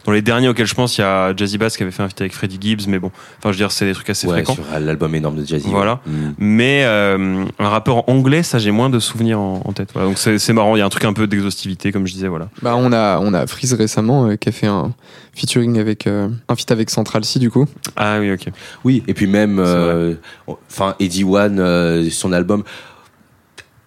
[0.05, 2.07] dans les derniers auxquels je pense, il y a Jazzy Bass qui avait fait un
[2.09, 4.33] feat avec Freddie Gibbs, mais bon, enfin, je veux dire, c'est des trucs assez ouais,
[4.33, 4.55] fréquents.
[4.55, 5.67] sur l'album énorme de Jazzy.
[5.69, 6.01] Voilà.
[6.05, 6.11] ouais.
[6.13, 6.33] Mm.
[6.39, 9.89] Mais euh, un rappeur anglais, ça j'ai moins de souvenirs en, en tête.
[9.93, 10.07] Voilà.
[10.09, 12.27] Donc c'est c'est marrant, il y a un truc un peu d'exhaustivité, comme je disais,
[12.27, 12.49] voilà.
[12.61, 14.91] Bah, on a, on a Freeze récemment euh, qui a fait un
[15.33, 17.65] featuring avec, euh, un feat avec Central C du coup.
[17.97, 18.47] Ah oui, ok.
[18.83, 20.15] Oui, et puis même, euh,
[20.47, 22.63] enfin, Eddie One, euh, son album.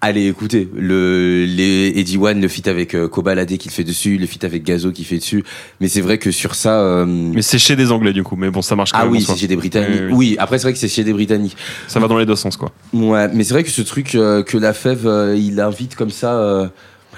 [0.01, 4.27] Allez, écoutez, le, les Eddie One, le feat avec euh, Kobalade qu'il fait dessus, le
[4.27, 5.43] feat avec Gazo qui fait dessus.
[5.81, 6.81] Mais c'est vrai que sur ça.
[6.83, 9.15] euh, Mais c'est chez des anglais du coup, mais bon, ça marche quand ah même.
[9.15, 10.03] en oui, c'est chez des Britanniques.
[10.03, 10.37] Oui, Oui, oui.
[10.39, 11.57] après c'est vrai que c'est chez des Britanniques.
[11.89, 12.71] Ça va dans les deux sens, quoi.
[12.93, 16.11] Ouais, mais c'est vrai que ce truc euh, que la Fève, euh, il invite comme
[16.11, 16.69] ça euh,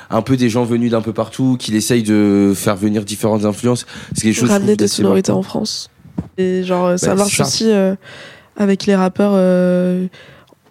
[0.09, 3.85] un peu des gens venus d'un peu partout, qu'il essaye de faire venir différentes influences.
[4.15, 4.49] C'est quelque chose.
[4.49, 5.90] je ramener des sonorités en France.
[6.39, 7.45] Et genre, ça Bah, marche ça.
[7.45, 7.95] aussi euh,
[8.57, 10.07] avec les rappeurs euh,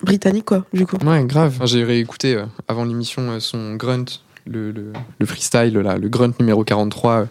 [0.04, 0.98] britanniques, quoi, du coup.
[1.06, 1.54] Ouais, grave.
[1.56, 4.06] Enfin, J'ai réécouté euh, avant l'émission euh, son grunt,
[4.46, 7.26] le, le, le freestyle, là, le grunt numéro 43 euh,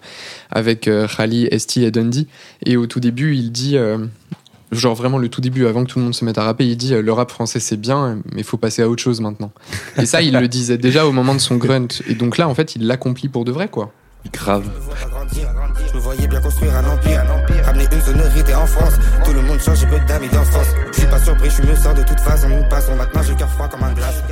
[0.50, 2.26] avec euh, Khali, Esti et Dundee.
[2.64, 3.98] Et au tout début, il dit, euh,
[4.70, 6.76] genre vraiment le tout début, avant que tout le monde se mette à rapper, il
[6.76, 9.50] dit euh, le rap français c'est bien, mais il faut passer à autre chose maintenant.
[9.96, 11.88] Et ça, il le disait déjà au moment de son grunt.
[12.06, 13.92] Et donc là, en fait, il l'accomplit pour de vrai, quoi.
[14.32, 14.64] Grave.
[15.32, 17.24] Je me voyais bien construire un empire,
[17.64, 18.94] ramener une sonorité en France.
[19.24, 20.68] Tout le monde change, j'ai peu d'amis d'enfance.
[20.92, 22.48] Je suis pas surpris, je mieux sort de toute façon.
[22.48, 24.22] Nous passons maintenant, j'ai le cœur froid comme un glace.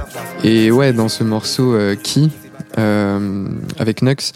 [0.45, 2.31] Et ouais, dans ce morceau euh, Qui,
[2.79, 4.33] euh, avec Nux,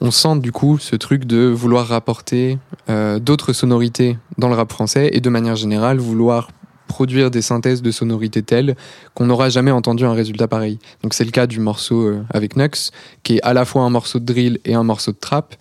[0.00, 2.58] on sent du coup ce truc de vouloir rapporter
[2.88, 6.48] euh, d'autres sonorités dans le rap français et de manière générale vouloir
[6.86, 8.76] produire des synthèses de sonorités telles
[9.14, 10.78] qu'on n'aura jamais entendu un résultat pareil.
[11.02, 12.90] Donc c'est le cas du morceau euh, avec Nux,
[13.22, 15.54] qui est à la fois un morceau de drill et un morceau de trap,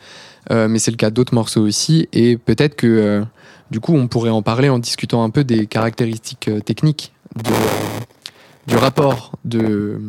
[0.52, 3.24] euh, mais c'est le cas d'autres morceaux aussi, et peut-être que euh,
[3.72, 7.14] du coup on pourrait en parler en discutant un peu des caractéristiques techniques
[8.68, 10.00] du rapport de,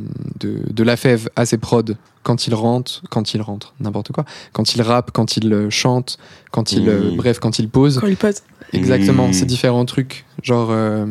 [0.41, 1.95] de, de la fève à ses prods
[2.25, 6.19] quand il rentre, quand il rentre, n'importe quoi, quand il rappe, quand il euh, chante,
[6.51, 8.01] quand il, euh, bref, quand il pose.
[8.01, 8.37] Quand il pose.
[8.73, 9.33] Exactement, Mmh.
[9.35, 10.25] ces différents trucs.
[10.43, 11.07] Genre, euh,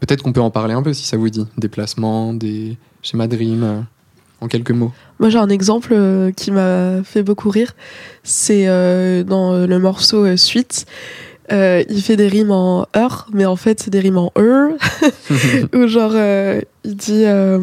[0.00, 1.46] peut-être qu'on peut en parler un peu si ça vous dit.
[1.58, 3.80] Des placements, des schémas de rime, euh,
[4.40, 4.92] en quelques mots.
[5.18, 7.74] Moi, j'ai un exemple euh, qui m'a fait beaucoup rire.
[8.22, 10.86] C'est euh, dans le morceau euh, Suite.
[11.52, 14.72] Euh, il fait des rimes en heure, mais en fait, c'est des rimes en heure.
[15.74, 17.58] Ou genre, euh, il dit euh,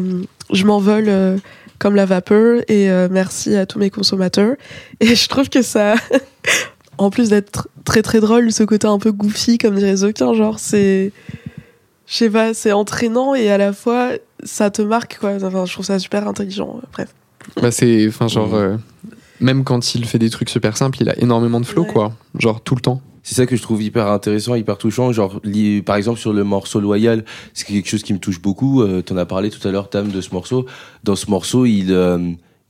[0.52, 1.36] Je m'envole euh,
[1.84, 4.56] comme la vapeur et euh, merci à tous mes consommateurs.
[5.00, 5.96] Et je trouve que ça,
[6.98, 10.58] en plus d'être très très drôle, ce côté un peu goofy, comme dirait Zokin, genre,
[10.58, 11.12] c'est.
[12.06, 14.12] Je sais pas, c'est entraînant et à la fois,
[14.44, 15.32] ça te marque, quoi.
[15.42, 16.80] Enfin, je trouve ça super intelligent.
[16.94, 17.08] Bref.
[17.60, 18.76] bah, c'est, enfin, genre, euh,
[19.40, 21.92] même quand il fait des trucs super simples, il a énormément de flow, Ouais.
[21.92, 22.12] quoi.
[22.38, 23.02] Genre, tout le temps.
[23.24, 25.10] C'est ça que je trouve hyper intéressant, hyper touchant.
[25.10, 25.40] Genre,
[25.86, 28.82] par exemple, sur le morceau Loyal, c'est quelque chose qui me touche beaucoup.
[28.82, 30.66] Euh, T'en as parlé tout à l'heure, Tam, de ce morceau.
[31.04, 32.18] Dans ce morceau, il, euh,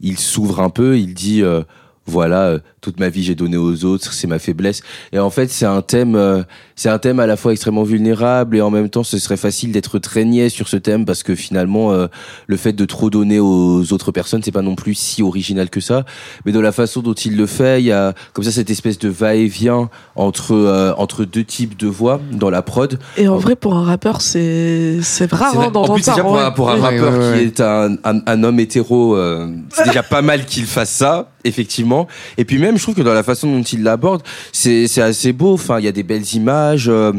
[0.00, 1.62] il s'ouvre un peu, il dit, euh,
[2.07, 4.82] voilà, euh, toute ma vie j'ai donné aux autres, c'est ma faiblesse.
[5.12, 6.42] Et en fait, c'est un thème, euh,
[6.76, 9.72] c'est un thème à la fois extrêmement vulnérable et en même temps, ce serait facile
[9.72, 12.07] d'être très niais sur ce thème parce que finalement, euh,
[12.46, 15.80] le fait de trop donner aux autres personnes, c'est pas non plus si original que
[15.80, 16.05] ça.
[16.44, 18.98] Mais de la façon dont il le fait, il y a comme ça cette espèce
[18.98, 22.98] de va-et-vient entre euh, entre deux types de voix dans la prod.
[23.16, 26.12] Et en vrai, pour un rappeur, c'est c'est rare hein, d'entendre plus, ça.
[26.12, 26.42] déjà pour, ouais.
[26.42, 27.38] un, pour un rappeur ouais, ouais.
[27.38, 31.30] qui est un, un, un homme hétéro, euh, c'est déjà pas mal qu'il fasse ça,
[31.45, 32.09] effectivement.
[32.38, 34.22] Et puis même, je trouve que dans la façon dont il l'aborde,
[34.53, 35.53] c'est c'est assez beau.
[35.55, 36.88] Enfin, il y a des belles images.
[36.88, 37.12] euh,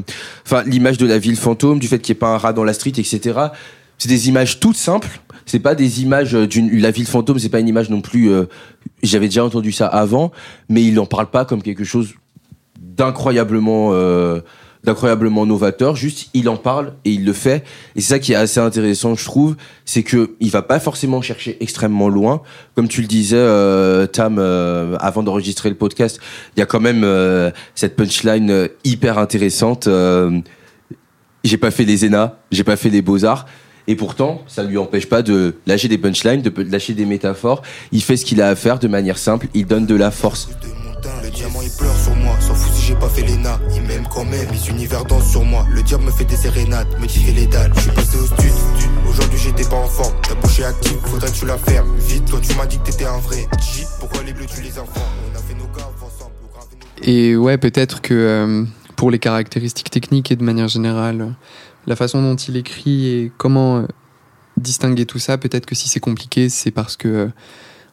[0.45, 2.63] Enfin, l'image de la ville fantôme, du fait qu'il n'y ait pas un rat dans
[2.63, 3.19] la street, etc.
[3.97, 5.19] C'est des images toutes simples.
[5.45, 7.39] C'est pas des images d'une la ville fantôme.
[7.39, 8.31] C'est pas une image non plus.
[8.31, 8.45] euh,
[9.03, 10.31] J'avais déjà entendu ça avant,
[10.69, 12.13] mais il n'en parle pas comme quelque chose
[12.79, 14.39] d'incroyablement euh,
[14.85, 17.63] d'incroyablement novateur juste il en parle et il le fait
[17.95, 21.21] et c'est ça qui est assez intéressant je trouve c'est que il va pas forcément
[21.21, 22.41] chercher extrêmement loin
[22.75, 26.19] comme tu le disais euh, Tam euh, avant d'enregistrer le podcast
[26.55, 29.89] il y a quand même euh, cette punchline hyper intéressante
[31.43, 33.45] j'ai pas fait les ENA j'ai pas fait les beaux-arts
[33.87, 37.61] et pourtant, ça lui empêche pas de lâcher des punchlines, de lâcher des métaphores.
[37.91, 39.47] Il fait ce qu'il a à faire de manière simple.
[39.53, 40.49] Il donne de la force.
[41.23, 42.55] Le diamant il pleure sur moi, s'en
[42.85, 46.03] j'ai pas fait l'ENA Il m'aime quand même, les univers dansent sur moi Le diable
[46.05, 47.71] me fait des sérénades, me dit les dalles.
[47.75, 48.51] Je suis passé au stud,
[49.09, 50.13] aujourd'hui j'étais pas en forme.
[50.21, 51.95] Ta bouche est active, faudrait que tu la fermes.
[51.97, 54.77] Vite, toi tu m'as dit que t'étais un vrai G, pourquoi les bleus tu les
[54.77, 55.05] informes?
[55.33, 56.33] On a fait nos gaves ensemble,
[57.01, 58.65] Et ouais, peut-être que euh,
[58.95, 61.29] pour les caractéristiques techniques et de manière générale, euh,
[61.87, 63.85] la façon dont il écrit et comment euh,
[64.57, 67.27] distinguer tout ça, peut-être que si c'est compliqué, c'est parce que euh,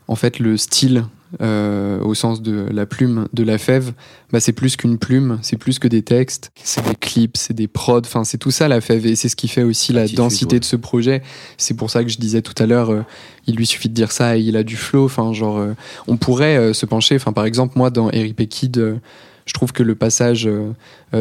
[0.08, 1.04] en fait, le style,
[1.40, 3.92] euh, au sens de la plume de la fève,
[4.32, 7.68] bah, c'est plus qu'une plume, c'est plus que des textes, c'est des clips, c'est des
[7.68, 10.56] prods, enfin c'est tout ça la fève et c'est ce qui fait aussi la densité
[10.56, 10.60] ouais.
[10.60, 11.22] de ce projet.
[11.56, 13.02] C'est pour ça que je disais tout à l'heure, euh,
[13.46, 15.06] il lui suffit de dire ça et il a du flow.
[15.06, 15.72] Enfin genre, euh,
[16.06, 17.16] on pourrait se pencher.
[17.16, 19.00] Enfin par exemple moi dans Eric Kid,
[19.46, 20.48] je trouve que le passage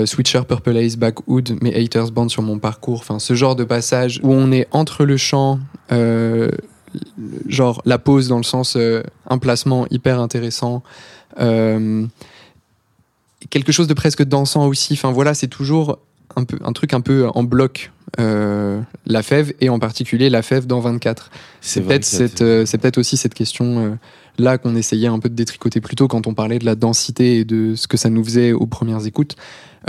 [0.06, 4.20] Switcher Purple Haze Backwood, mes haters band sur mon parcours, enfin ce genre de passage
[4.24, 5.60] où on est entre le chant,
[7.48, 10.84] genre la pause dans le sens euh, un placement hyper intéressant,
[11.40, 12.06] euh,
[13.50, 14.94] quelque chose de presque dansant aussi.
[14.94, 16.00] Enfin voilà, c'est toujours
[16.36, 17.92] un peu un truc un peu en bloc.
[18.20, 21.32] euh, la fève et en particulier la fève dans 24.
[21.62, 23.98] C'est peut-être 24, cette, c'est peut-être aussi cette question
[24.38, 27.38] là qu'on essayait un peu de détricoter plus tôt quand on parlait de la densité
[27.40, 29.36] et de ce que ça nous faisait aux premières écoutes.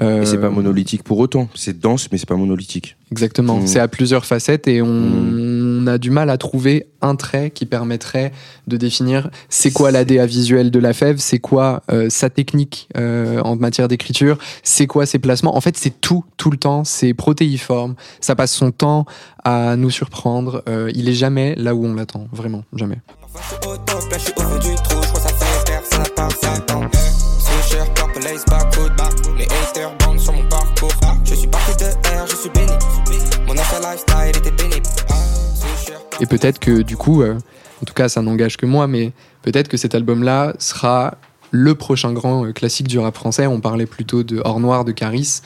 [0.01, 1.49] Euh, Et c'est pas monolithique pour autant.
[1.55, 2.97] C'est dense, mais c'est pas monolithique.
[3.11, 3.59] Exactement.
[3.59, 3.67] Mm.
[3.67, 5.83] C'est à plusieurs facettes et on, Mm.
[5.83, 8.33] on a du mal à trouver un trait qui permettrait
[8.69, 13.41] de définir c'est quoi l'ADA visuel de la fève, c'est quoi euh, sa technique euh,
[13.43, 15.55] en matière d'écriture, c'est quoi ses placements.
[15.55, 16.85] En fait, c'est tout, tout le temps.
[16.85, 17.95] C'est protéiforme.
[18.23, 19.05] Ça passe son temps
[19.45, 20.63] à nous surprendre.
[20.69, 22.29] Euh, il est jamais là où on l'attend.
[22.33, 22.97] Vraiment, jamais.
[23.33, 25.29] Parfois je suis au top, là je suis au feu du trou, je crois que
[25.29, 26.91] ça fait faire, ça n'a pas 5 ans.
[27.39, 28.93] Swisher, Purple Haze, Backwood,
[29.39, 30.93] les haters bandent sur mon parcours.
[31.25, 32.73] Je suis parti de R, je suis béni.
[33.47, 34.87] Mon ancien lifestyle était pénible.
[35.55, 37.39] Swisher, Et peut-être que du coup, euh,
[37.81, 41.15] en tout cas, ça n'engage que moi, mais peut-être que cet album-là sera
[41.51, 43.47] le prochain grand euh, classique du rap français.
[43.47, 45.41] On parlait plutôt de Or Noir de Caris.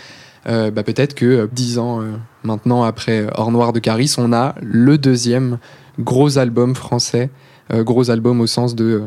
[0.49, 2.03] Euh, bah, peut-être que dix ans
[2.43, 5.59] maintenant après Or Noir de Caris, on a le deuxième
[5.99, 7.31] gros album français,
[7.71, 9.01] gros album au sens de euh,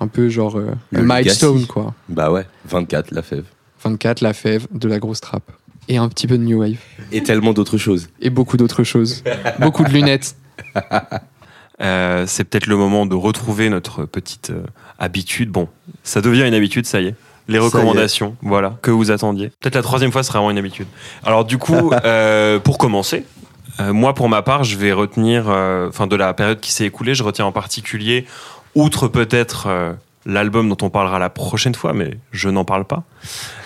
[0.00, 1.66] un peu genre euh, Le milestone legacy.
[1.66, 1.94] quoi.
[2.08, 3.44] Bah ouais, 24, la fève.
[3.84, 5.50] 24, la fève, de la grosse trappe
[5.88, 6.76] et un petit peu de new wave
[7.10, 8.08] Et tellement d'autres choses.
[8.20, 9.22] et beaucoup d'autres choses,
[9.58, 10.36] beaucoup de lunettes.
[11.80, 14.62] Euh, c'est peut-être le moment de retrouver notre petite euh,
[15.00, 15.50] habitude.
[15.50, 15.68] Bon,
[16.04, 17.14] ça devient une habitude, ça y est.
[17.48, 17.60] Les est.
[17.60, 19.50] recommandations, voilà, que vous attendiez.
[19.60, 20.86] Peut-être la troisième fois sera vraiment une habitude.
[21.24, 23.24] Alors du coup, euh, pour commencer,
[23.80, 26.84] euh, moi pour ma part, je vais retenir, euh, enfin de la période qui s'est
[26.86, 28.26] écoulée, je retiens en particulier,
[28.74, 29.92] outre peut-être euh,
[30.26, 33.02] l'album dont on parlera la prochaine fois, mais je n'en parle pas.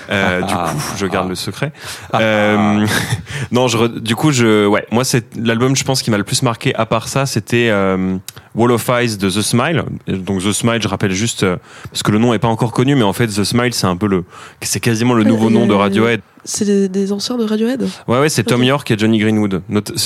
[0.09, 0.61] Euh, du coup,
[0.97, 1.73] je garde le secret.
[2.15, 2.87] Euh,
[3.51, 6.25] non, je re- du coup, je, ouais, moi, c'est l'album, je pense, qui m'a le
[6.25, 6.75] plus marqué.
[6.77, 8.17] À part ça, c'était euh,
[8.55, 9.83] Wall of Eyes de The Smile.
[10.07, 11.57] Donc The Smile, je rappelle juste euh,
[11.91, 13.97] parce que le nom est pas encore connu, mais en fait, The Smile, c'est un
[13.97, 14.25] peu le,
[14.63, 16.21] c'est quasiment le nouveau Euh, nom de euh, Radiohead.
[16.47, 18.63] C'est des, des anciens de Radiohead Ouais, ouais, c'est Tom.
[18.63, 19.63] York et Johnny Greenwood.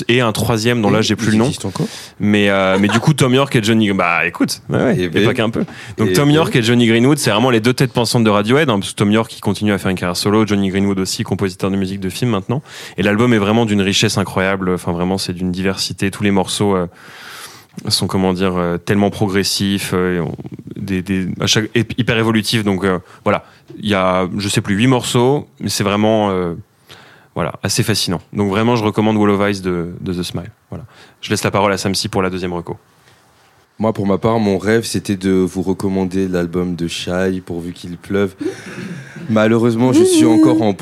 [0.08, 1.44] Et un troisième dont là, j'ai plus le nom.
[1.44, 1.86] existe encore
[2.18, 5.34] Mais, euh, mais du coup, Tom York et Johnny, bah écoute, ouais, ouais, et pas
[5.34, 5.64] qu'un peu.
[5.98, 6.30] Donc Tom.
[6.30, 8.96] York et Johnny Greenwood, c'est vraiment les deux têtes pensantes de Radiohead, hein, parce que
[8.96, 12.00] Tom York qui continue à faire une carrière solo, Johnny Greenwood aussi, compositeur de musique
[12.00, 12.62] de film maintenant.
[12.96, 14.70] Et l'album est vraiment d'une richesse incroyable.
[14.70, 16.10] Enfin, vraiment, c'est d'une diversité.
[16.10, 16.86] Tous les morceaux euh,
[17.88, 20.24] sont, comment dire, euh, tellement progressifs, euh,
[20.76, 21.28] des,
[21.98, 22.64] hyper évolutifs.
[22.64, 23.44] Donc euh, voilà,
[23.78, 26.32] il y a, je sais plus, huit morceaux, mais c'est vraiment.
[27.34, 28.20] voilà, assez fascinant.
[28.32, 30.50] Donc vraiment, je recommande Wall of Ice de, de The Smile.
[30.68, 30.84] Voilà.
[31.20, 32.76] Je laisse la parole à Samsi pour la deuxième reco.
[33.78, 37.96] Moi, pour ma part, mon rêve, c'était de vous recommander l'album de Shai, pourvu qu'il
[37.96, 38.34] pleuve.
[39.30, 40.74] Malheureusement, je suis encore en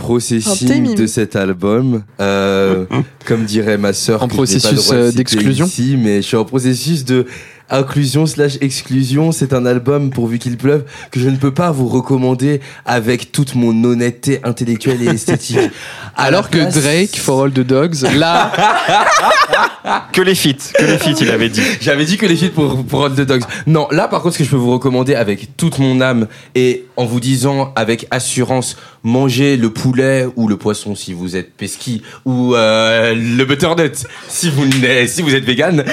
[0.67, 0.95] timing.
[0.95, 2.03] de cet album.
[2.21, 2.87] Euh,
[3.27, 7.05] comme dirait ma sœur, En processus, de euh, d'exclusion ici, mais je suis en processus
[7.05, 7.27] de
[7.71, 9.33] inclusion slash exclusion.
[9.33, 13.55] C'est un album, pourvu qu'il pleuve, que je ne peux pas vous recommander avec toute
[13.55, 15.59] mon honnêteté intellectuelle et esthétique.
[16.17, 18.53] Alors que place- Drake, For All the Dogs, là,
[20.13, 21.63] Que les feats, que les feats, il avait dit.
[21.81, 23.43] J'avais dit que les feats pour, pour All the Dogs.
[23.67, 26.85] Non, là par contre, ce que je peux vous recommander avec toute mon âme et
[26.97, 32.03] en vous disant avec assurance, mangez le poulet ou le poisson si vous êtes pesky
[32.25, 34.65] ou euh, le butternut si vous,
[35.07, 35.85] si vous êtes vegan.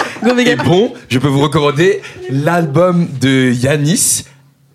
[0.46, 4.24] Et bon, je peux vous recommander l'album de Yanis.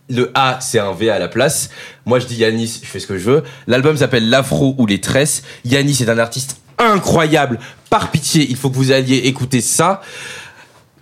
[0.08, 1.70] Le A, c'est un V à la place.
[2.04, 3.42] Moi, je dis Yanis, je fais ce que je veux.
[3.68, 5.42] L'album s'appelle L'Afro ou les Tresses.
[5.64, 7.58] Yanis est un artiste incroyable.
[7.90, 10.00] Par pitié, il faut que vous alliez écouter ça.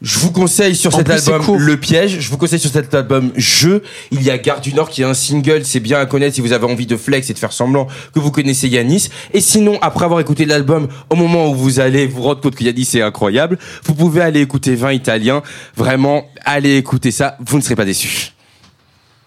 [0.01, 1.59] Je vous conseille sur En cet plus, album.
[1.59, 2.21] Le Piège.
[2.21, 3.81] Je vous conseille sur cet album Je.
[4.13, 5.65] Il y a Gare du Nord qui est un single.
[5.65, 8.21] C'est bien à connaître si vous avez envie de flex et de faire semblant que
[8.21, 9.09] vous connaissez Yanis.
[9.35, 12.63] Et sinon, après avoir écouté l'album, au moment où vous allez vous rendre compte que
[12.63, 15.43] Yanis est incroyable, vous pouvez aller écouter 20 Italiens.
[15.77, 17.37] Vraiment, allez écouter ça.
[17.45, 18.33] Vous ne serez pas déçus.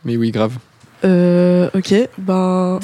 [0.05, 0.53] mais oui, grave.
[1.03, 2.79] Euh, ok, ben.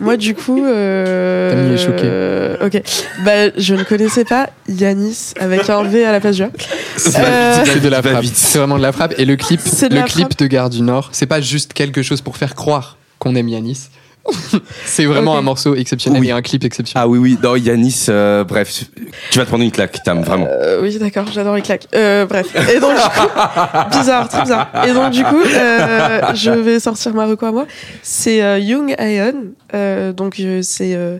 [0.00, 0.64] Moi, du coup.
[0.64, 2.02] Euh, Tammy est choquée.
[2.04, 2.82] euh, ok.
[3.24, 6.46] Bah, je ne connaissais pas Yanis avec un V à la place du A.
[6.46, 8.24] Euh, C'est de la frappe.
[8.32, 9.14] C'est vraiment de la frappe.
[9.18, 10.38] Et le clip, le clip frappe.
[10.38, 13.88] de Gare du Nord, c'est pas juste quelque chose pour faire croire qu'on aime Yanis.
[14.84, 16.28] C'est vraiment un morceau exceptionnel Oui.
[16.28, 17.04] et un clip exceptionnel.
[17.04, 18.84] Ah oui, oui, non, Yanis, euh, bref,
[19.30, 20.46] tu vas te prendre une claque, Tam, vraiment.
[20.48, 21.86] Euh, oui, d'accord, j'adore les claques.
[21.94, 22.46] Euh, bref.
[22.74, 24.68] Et donc, du coup, bizarre, très bizarre.
[24.86, 27.66] Et donc, du coup, euh, je vais sortir ma reco à moi.
[28.02, 29.52] C'est euh, Young Ion.
[29.74, 31.18] Euh, donc, euh, c'est euh,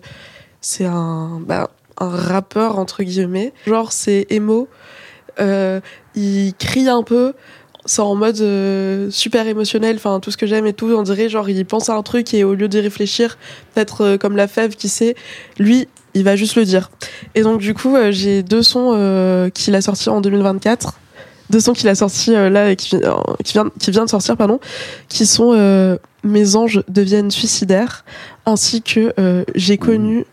[0.60, 3.52] c'est un, bah, un rappeur, entre guillemets.
[3.66, 4.68] Genre, c'est emo.
[5.40, 5.80] Euh,
[6.14, 7.32] il crie un peu.
[7.90, 10.86] C'est en mode euh, super émotionnel, enfin tout ce que j'aime et tout.
[10.96, 13.36] On dirait genre il pense à un truc et au lieu d'y réfléchir,
[13.74, 15.16] peut-être euh, comme la fève qui sait,
[15.58, 16.92] lui il va juste le dire.
[17.34, 21.00] Et donc du coup euh, j'ai deux sons qu'il a sortis en 2024,
[21.50, 22.96] deux sons qu'il a sortis là et qui,
[23.44, 24.60] qui vient qui vient de sortir pardon,
[25.08, 28.04] qui sont Mes anges deviennent suicidaires,
[28.46, 29.12] ainsi que
[29.56, 30.26] J'ai connu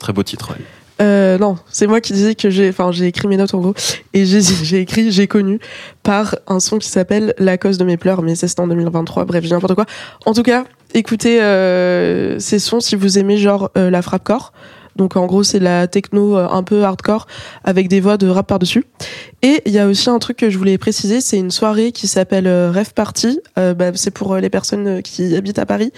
[0.00, 0.50] Très beau titre.
[0.50, 0.64] ouais.
[1.00, 3.74] Euh, non, c'est moi qui disais que j'ai, enfin, j'ai écrit mes notes en gros,
[4.14, 5.58] et j'ai, écrit, j'ai connu
[6.02, 9.24] par un son qui s'appelle La cause de mes pleurs, mais ça c'était en 2023.
[9.24, 9.86] Bref, j'ai n'importe quoi.
[10.26, 14.52] En tout cas, écoutez euh, ces sons si vous aimez genre euh, la frappe-core.
[14.98, 17.26] Donc en gros, c'est la techno euh, un peu hardcore
[17.64, 18.84] avec des voix de rap par-dessus.
[19.42, 22.08] Et il y a aussi un truc que je voulais préciser, c'est une soirée qui
[22.08, 23.40] s'appelle euh, Rêve Party.
[23.56, 25.92] Euh, bah, c'est pour euh, les personnes qui habitent à Paris.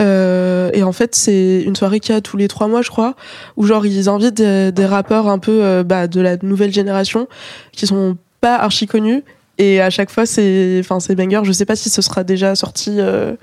[0.00, 2.90] Euh, et en fait, c'est une soirée qu'il y a tous les trois mois, je
[2.90, 3.14] crois,
[3.56, 7.26] où genre ils invitent des, des rappeurs un peu euh, bah, de la nouvelle génération
[7.72, 9.24] qui sont pas archi connus.
[9.58, 11.40] Et à chaque fois, c'est, enfin, c'est banger.
[11.42, 12.96] Je sais pas si ce sera déjà sorti.
[12.98, 13.34] euh,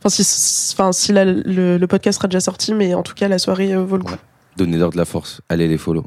[0.00, 3.26] Enfin, si, enfin, si la- le, le podcast sera déjà sorti, mais en tout cas,
[3.26, 4.14] la soirée euh, vaut le coup.
[4.56, 5.40] Donnez-leur de la force.
[5.48, 6.04] Allez les follow.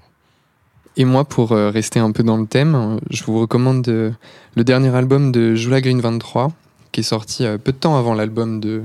[0.95, 4.11] Et moi, pour euh, rester un peu dans le thème, je vous recommande euh,
[4.55, 6.53] le dernier album de Jula Green 23,
[6.93, 8.83] qui est sorti euh, peu de temps avant l'album de,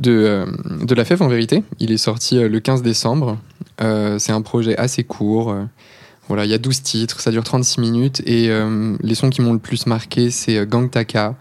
[0.00, 0.46] de, euh,
[0.84, 1.62] de La Fève, en vérité.
[1.78, 3.38] Il est sorti euh, le 15 décembre.
[3.80, 5.50] Euh, c'est un projet assez court.
[5.52, 5.64] euh,
[6.28, 8.22] voilà, il y a 12 titres, ça dure 36 minutes.
[8.26, 11.34] Et euh, les sons qui m'ont le plus marqué, c'est euh, Gang Taka,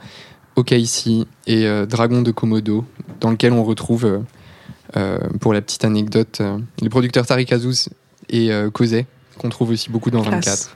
[0.55, 2.86] OKC et euh, Dragon de Komodo,
[3.22, 4.20] dans lequel on retrouve, euh,
[4.97, 7.89] euh, pour la petite anecdote, euh, les producteurs Tariq Azouz
[8.30, 9.05] et euh, Kozé,
[9.38, 10.70] qu'on trouve aussi beaucoup dans Classe.
[10.70, 10.76] 24.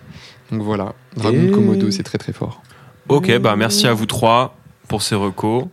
[0.51, 2.61] Donc voilà, Dragon Et- de Komodo, c'est très très fort.
[3.09, 4.55] Ok, bah merci à vous trois
[4.88, 5.65] pour ces recos.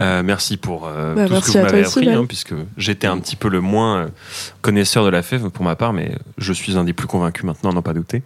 [0.00, 3.18] Euh, merci pour euh, Bah, tout ce que vous m'avez appris, hein, puisque j'étais un
[3.18, 4.06] petit peu le moins euh,
[4.62, 7.72] connaisseur de la fève pour ma part, mais je suis un des plus convaincus maintenant,
[7.72, 8.22] n'en pas douter.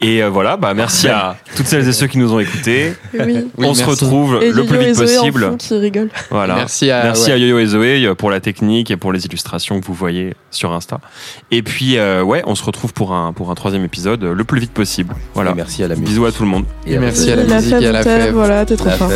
[0.00, 2.92] Et euh, voilà, bah merci à toutes celles et ceux qui nous ont écoutés.
[3.14, 3.20] Oui.
[3.58, 3.84] Oui, On se merci.
[4.04, 5.40] retrouve Et le plus et vite Zoé en possible.
[5.46, 6.10] fond qui rigole.
[6.30, 6.54] Voilà.
[6.54, 7.32] Merci à, Merci ouais.
[7.32, 10.34] à Yo-Yo et Zoé euh, pour la technique et pour les illustrations que vous voyez
[10.52, 11.00] sur Insta.
[11.50, 14.60] Et puis, euh, ouais, on se retrouve pour un, pour un troisième épisode le plus
[14.60, 15.16] vite possible.
[15.34, 15.50] Voilà.
[15.50, 16.10] Et merci à la musique.
[16.10, 16.64] Bisous à tout le monde.
[16.86, 18.34] Et Merci à la la musique fève et à la au thème, fève.
[18.34, 19.10] voilà, t'es trop la fort.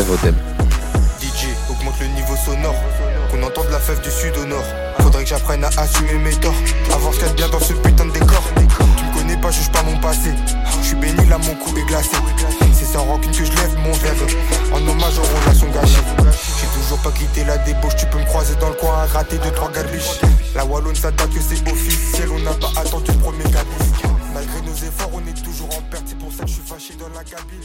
[3.83, 4.65] Du sud au nord.
[5.01, 6.55] Faudrait que j'apprenne à assumer mes torts.
[6.93, 8.43] À voir ce qu'il y a bien dans ce putain de décor.
[8.55, 10.31] Tu me connais pas, juge pas mon passé.
[10.81, 12.17] Je suis béni, là mon cou est glacé.
[12.73, 14.15] C'est sans rancune que je lève mon verre.
[14.73, 16.01] En hommage aux relations gâchées.
[16.61, 17.97] J'ai toujours pas quitté la débauche.
[17.97, 20.21] Tu peux me croiser dans le coin à rater deux trois garbiches.
[20.55, 22.29] La Wallonne, ça date que c'est officiel.
[22.33, 23.93] On n'a pas attendu le premier cabis.
[24.33, 26.05] Malgré nos efforts, on est toujours en perte.
[26.07, 27.61] C'est pour ça que je suis fâché dans la cabine.